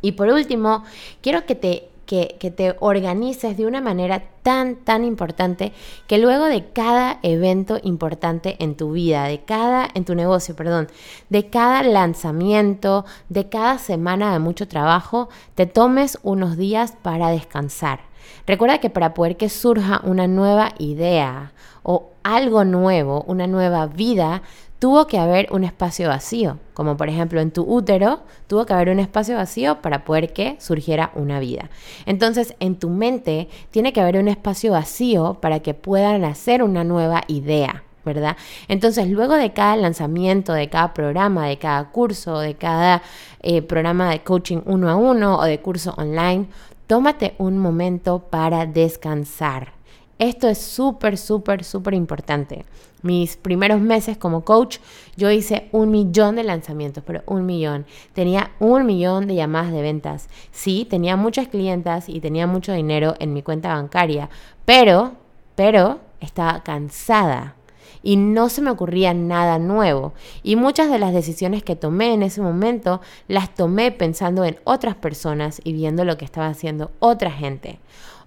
Y 0.00 0.12
por 0.12 0.28
último, 0.28 0.82
quiero 1.20 1.46
que 1.46 1.54
te 1.54 1.91
que, 2.06 2.52
te 2.54 2.76
organices 2.80 3.56
de 3.56 3.66
una 3.66 3.80
manera 3.80 4.22
tan, 4.42 4.76
tan 4.76 5.04
importante 5.04 5.72
que 6.06 6.18
luego 6.18 6.46
de 6.46 6.70
cada 6.72 7.18
evento 7.22 7.78
importante 7.82 8.56
en 8.58 8.76
tu 8.76 8.92
vida, 8.92 9.24
de 9.24 9.40
cada, 9.44 9.88
en 9.94 10.04
tu 10.04 10.14
negocio, 10.14 10.54
perdón, 10.56 10.88
de 11.30 11.48
cada 11.48 11.82
lanzamiento, 11.82 13.04
de 13.28 13.48
cada 13.48 13.78
semana 13.78 14.32
de 14.32 14.38
mucho 14.38 14.68
trabajo, 14.68 15.28
te 15.54 15.66
tomes 15.66 16.18
unos 16.22 16.56
días 16.56 16.94
para 17.02 17.30
descansar. 17.30 18.00
Recuerda 18.46 18.78
que 18.78 18.90
para 18.90 19.14
poder 19.14 19.36
que 19.36 19.48
surja 19.48 20.00
una 20.04 20.26
nueva 20.26 20.72
idea 20.78 21.52
o 21.82 22.10
algo 22.22 22.64
nuevo, 22.64 23.24
una 23.26 23.46
nueva 23.46 23.86
vida, 23.86 24.42
tuvo 24.82 25.06
que 25.06 25.16
haber 25.16 25.46
un 25.52 25.62
espacio 25.62 26.08
vacío, 26.08 26.58
como 26.74 26.96
por 26.96 27.08
ejemplo 27.08 27.40
en 27.40 27.52
tu 27.52 27.62
útero, 27.62 28.24
tuvo 28.48 28.66
que 28.66 28.72
haber 28.72 28.88
un 28.88 28.98
espacio 28.98 29.36
vacío 29.36 29.80
para 29.80 30.04
poder 30.04 30.32
que 30.32 30.56
surgiera 30.58 31.12
una 31.14 31.38
vida. 31.38 31.70
Entonces, 32.04 32.56
en 32.58 32.74
tu 32.74 32.90
mente 32.90 33.48
tiene 33.70 33.92
que 33.92 34.00
haber 34.00 34.16
un 34.16 34.26
espacio 34.26 34.72
vacío 34.72 35.34
para 35.40 35.60
que 35.60 35.72
puedan 35.72 36.24
hacer 36.24 36.64
una 36.64 36.82
nueva 36.82 37.22
idea. 37.28 37.84
¿verdad? 38.04 38.36
Entonces, 38.66 39.08
luego 39.08 39.36
de 39.36 39.52
cada 39.52 39.76
lanzamiento, 39.76 40.52
de 40.52 40.68
cada 40.68 40.92
programa, 40.92 41.46
de 41.46 41.58
cada 41.58 41.92
curso, 41.92 42.40
de 42.40 42.56
cada 42.56 43.02
eh, 43.40 43.62
programa 43.62 44.10
de 44.10 44.24
coaching 44.24 44.62
uno 44.64 44.90
a 44.90 44.96
uno 44.96 45.38
o 45.38 45.44
de 45.44 45.60
curso 45.60 45.94
online, 45.96 46.48
tómate 46.88 47.36
un 47.38 47.56
momento 47.56 48.18
para 48.18 48.66
descansar. 48.66 49.74
Esto 50.18 50.48
es 50.48 50.58
súper, 50.58 51.18
súper, 51.18 51.64
súper 51.64 51.94
importante. 51.94 52.64
Mis 53.02 53.36
primeros 53.36 53.80
meses 53.80 54.16
como 54.16 54.44
coach, 54.44 54.78
yo 55.16 55.30
hice 55.30 55.68
un 55.72 55.90
millón 55.90 56.36
de 56.36 56.44
lanzamientos, 56.44 57.02
pero 57.04 57.22
un 57.26 57.44
millón. 57.44 57.86
Tenía 58.12 58.52
un 58.60 58.86
millón 58.86 59.26
de 59.26 59.34
llamadas 59.34 59.72
de 59.72 59.82
ventas. 59.82 60.28
Sí, 60.52 60.86
tenía 60.88 61.16
muchas 61.16 61.48
clientas 61.48 62.08
y 62.08 62.20
tenía 62.20 62.46
mucho 62.46 62.72
dinero 62.72 63.16
en 63.18 63.32
mi 63.32 63.42
cuenta 63.42 63.74
bancaria, 63.74 64.30
pero, 64.64 65.14
pero 65.56 66.00
estaba 66.20 66.62
cansada 66.62 67.56
y 68.02 68.16
no 68.16 68.48
se 68.48 68.62
me 68.62 68.70
ocurría 68.70 69.14
nada 69.14 69.58
nuevo. 69.58 70.12
Y 70.42 70.56
muchas 70.56 70.90
de 70.90 70.98
las 70.98 71.12
decisiones 71.12 71.62
que 71.62 71.76
tomé 71.76 72.12
en 72.12 72.22
ese 72.22 72.40
momento 72.40 73.00
las 73.28 73.54
tomé 73.54 73.92
pensando 73.92 74.44
en 74.44 74.58
otras 74.64 74.94
personas 74.94 75.60
y 75.64 75.72
viendo 75.72 76.04
lo 76.04 76.16
que 76.18 76.24
estaba 76.24 76.48
haciendo 76.48 76.90
otra 76.98 77.30
gente. 77.30 77.78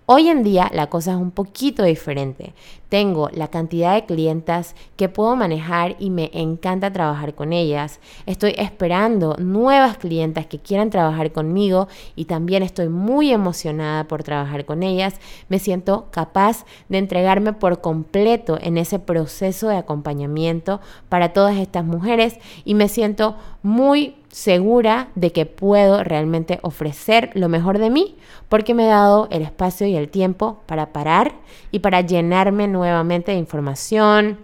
Hoy 0.07 0.29
en 0.29 0.43
día 0.43 0.69
la 0.71 0.87
cosa 0.87 1.13
es 1.13 1.17
un 1.17 1.31
poquito 1.31 1.81
diferente. 1.83 2.53
Tengo 2.95 3.29
la 3.33 3.49
cantidad 3.49 3.93
de 3.93 4.05
clientas 4.05 4.73
que 4.95 5.09
puedo 5.09 5.35
manejar 5.35 5.97
y 5.99 6.09
me 6.09 6.31
encanta 6.31 6.93
trabajar 6.93 7.35
con 7.35 7.51
ellas. 7.51 7.99
Estoy 8.25 8.55
esperando 8.57 9.35
nuevas 9.37 9.97
clientas 9.97 10.45
que 10.45 10.59
quieran 10.59 10.91
trabajar 10.91 11.33
conmigo 11.33 11.89
y 12.15 12.23
también 12.23 12.63
estoy 12.63 12.87
muy 12.87 13.33
emocionada 13.33 14.05
por 14.05 14.23
trabajar 14.23 14.63
con 14.63 14.81
ellas. 14.81 15.15
Me 15.49 15.59
siento 15.59 16.07
capaz 16.09 16.65
de 16.87 16.99
entregarme 16.99 17.51
por 17.51 17.81
completo 17.81 18.57
en 18.61 18.77
ese 18.77 18.97
proceso 18.97 19.67
de 19.67 19.75
acompañamiento 19.75 20.79
para 21.09 21.33
todas 21.33 21.57
estas 21.57 21.83
mujeres 21.83 22.39
y 22.63 22.75
me 22.75 22.87
siento 22.87 23.35
muy 23.61 24.15
segura 24.29 25.09
de 25.15 25.31
que 25.31 25.45
puedo 25.45 26.03
realmente 26.03 26.59
ofrecer 26.61 27.29
lo 27.35 27.47
mejor 27.47 27.77
de 27.77 27.89
mí 27.89 28.17
porque 28.49 28.73
me 28.73 28.83
he 28.83 28.89
dado 28.89 29.27
el 29.31 29.41
espacio 29.41 29.87
y 29.87 29.95
el 29.95 30.09
tiempo 30.09 30.61
para 30.65 30.91
parar 30.91 31.33
y 31.71 31.79
para 31.79 32.01
llenarme 32.01 32.67
nuevamente 32.67 32.84
de 32.85 33.33
información, 33.33 34.39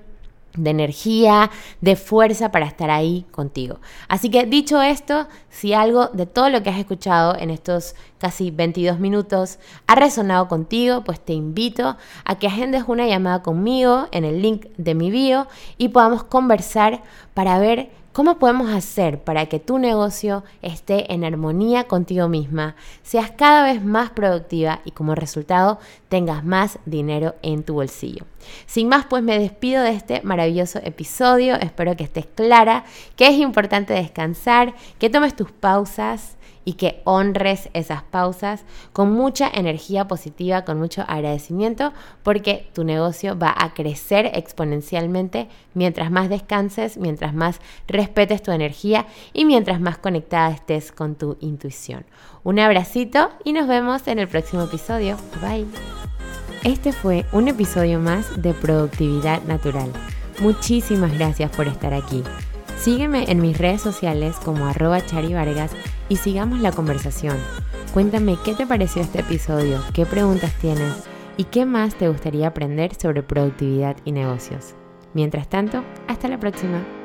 de 0.55 0.69
energía, 0.69 1.49
de 1.79 1.95
fuerza 1.95 2.51
para 2.51 2.65
estar 2.65 2.89
ahí 2.89 3.25
contigo. 3.31 3.79
Así 4.07 4.29
que 4.29 4.45
dicho 4.45 4.81
esto, 4.81 5.27
si 5.49 5.73
algo 5.73 6.07
de 6.07 6.25
todo 6.25 6.49
lo 6.49 6.61
que 6.61 6.69
has 6.69 6.79
escuchado 6.79 7.37
en 7.37 7.49
estos 7.49 7.95
casi 8.17 8.51
22 8.51 8.99
minutos 8.99 9.59
ha 9.87 9.95
resonado 9.95 10.47
contigo, 10.47 11.03
pues 11.03 11.19
te 11.19 11.33
invito 11.33 11.95
a 12.25 12.35
que 12.35 12.47
agendes 12.47 12.83
una 12.87 13.07
llamada 13.07 13.41
conmigo 13.41 14.07
en 14.11 14.25
el 14.25 14.41
link 14.41 14.67
de 14.77 14.95
mi 14.95 15.11
bio 15.11 15.47
y 15.77 15.89
podamos 15.89 16.23
conversar 16.23 17.03
para 17.33 17.57
ver 17.59 17.89
¿Cómo 18.13 18.39
podemos 18.39 18.69
hacer 18.71 19.23
para 19.23 19.45
que 19.45 19.61
tu 19.61 19.79
negocio 19.79 20.43
esté 20.61 21.13
en 21.13 21.23
armonía 21.23 21.85
contigo 21.85 22.27
misma, 22.27 22.75
seas 23.03 23.31
cada 23.31 23.63
vez 23.63 23.81
más 23.81 24.09
productiva 24.09 24.81
y 24.83 24.91
como 24.91 25.15
resultado 25.15 25.79
tengas 26.09 26.43
más 26.43 26.77
dinero 26.85 27.35
en 27.41 27.63
tu 27.63 27.75
bolsillo? 27.75 28.25
Sin 28.65 28.89
más, 28.89 29.05
pues 29.05 29.23
me 29.23 29.39
despido 29.39 29.81
de 29.81 29.91
este 29.91 30.21
maravilloso 30.23 30.79
episodio. 30.83 31.55
Espero 31.55 31.95
que 31.95 32.03
estés 32.03 32.25
clara 32.25 32.83
que 33.15 33.27
es 33.27 33.37
importante 33.37 33.93
descansar, 33.93 34.75
que 34.99 35.09
tomes 35.09 35.33
tus 35.33 35.49
pausas 35.53 36.35
y 36.65 36.73
que 36.73 37.01
honres 37.05 37.69
esas 37.73 38.03
pausas 38.03 38.63
con 38.93 39.11
mucha 39.11 39.49
energía 39.53 40.07
positiva, 40.07 40.63
con 40.63 40.79
mucho 40.79 41.03
agradecimiento, 41.07 41.93
porque 42.23 42.69
tu 42.73 42.83
negocio 42.83 43.37
va 43.37 43.53
a 43.57 43.73
crecer 43.73 44.31
exponencialmente 44.33 45.47
mientras 45.73 46.11
más 46.11 46.29
descanses, 46.29 46.97
mientras 46.97 47.33
más 47.33 47.59
respetes 47.87 48.43
tu 48.43 48.51
energía 48.51 49.05
y 49.33 49.45
mientras 49.45 49.79
más 49.79 49.97
conectada 49.97 50.51
estés 50.51 50.91
con 50.91 51.15
tu 51.15 51.37
intuición. 51.39 52.05
Un 52.43 52.59
abracito 52.59 53.29
y 53.43 53.53
nos 53.53 53.67
vemos 53.67 54.07
en 54.07 54.19
el 54.19 54.27
próximo 54.27 54.63
episodio. 54.63 55.17
Bye. 55.41 55.65
Este 56.63 56.91
fue 56.91 57.25
un 57.31 57.47
episodio 57.47 57.99
más 57.99 58.39
de 58.41 58.53
Productividad 58.53 59.41
Natural. 59.43 59.91
Muchísimas 60.41 61.13
gracias 61.17 61.49
por 61.55 61.67
estar 61.67 61.93
aquí. 61.93 62.23
Sígueme 62.81 63.25
en 63.29 63.41
mis 63.41 63.59
redes 63.59 63.79
sociales 63.79 64.37
como 64.43 64.65
arroba 64.65 65.05
charivargas 65.05 65.71
y 66.09 66.15
sigamos 66.15 66.61
la 66.61 66.71
conversación. 66.71 67.37
Cuéntame 67.93 68.37
qué 68.43 68.55
te 68.55 68.65
pareció 68.65 69.03
este 69.03 69.19
episodio, 69.19 69.79
qué 69.93 70.07
preguntas 70.07 70.51
tienes 70.59 71.07
y 71.37 71.43
qué 71.43 71.67
más 71.67 71.93
te 71.93 72.09
gustaría 72.09 72.47
aprender 72.47 72.95
sobre 72.95 73.21
productividad 73.21 73.97
y 74.03 74.13
negocios. 74.13 74.73
Mientras 75.13 75.47
tanto, 75.47 75.83
hasta 76.07 76.27
la 76.27 76.39
próxima. 76.39 77.00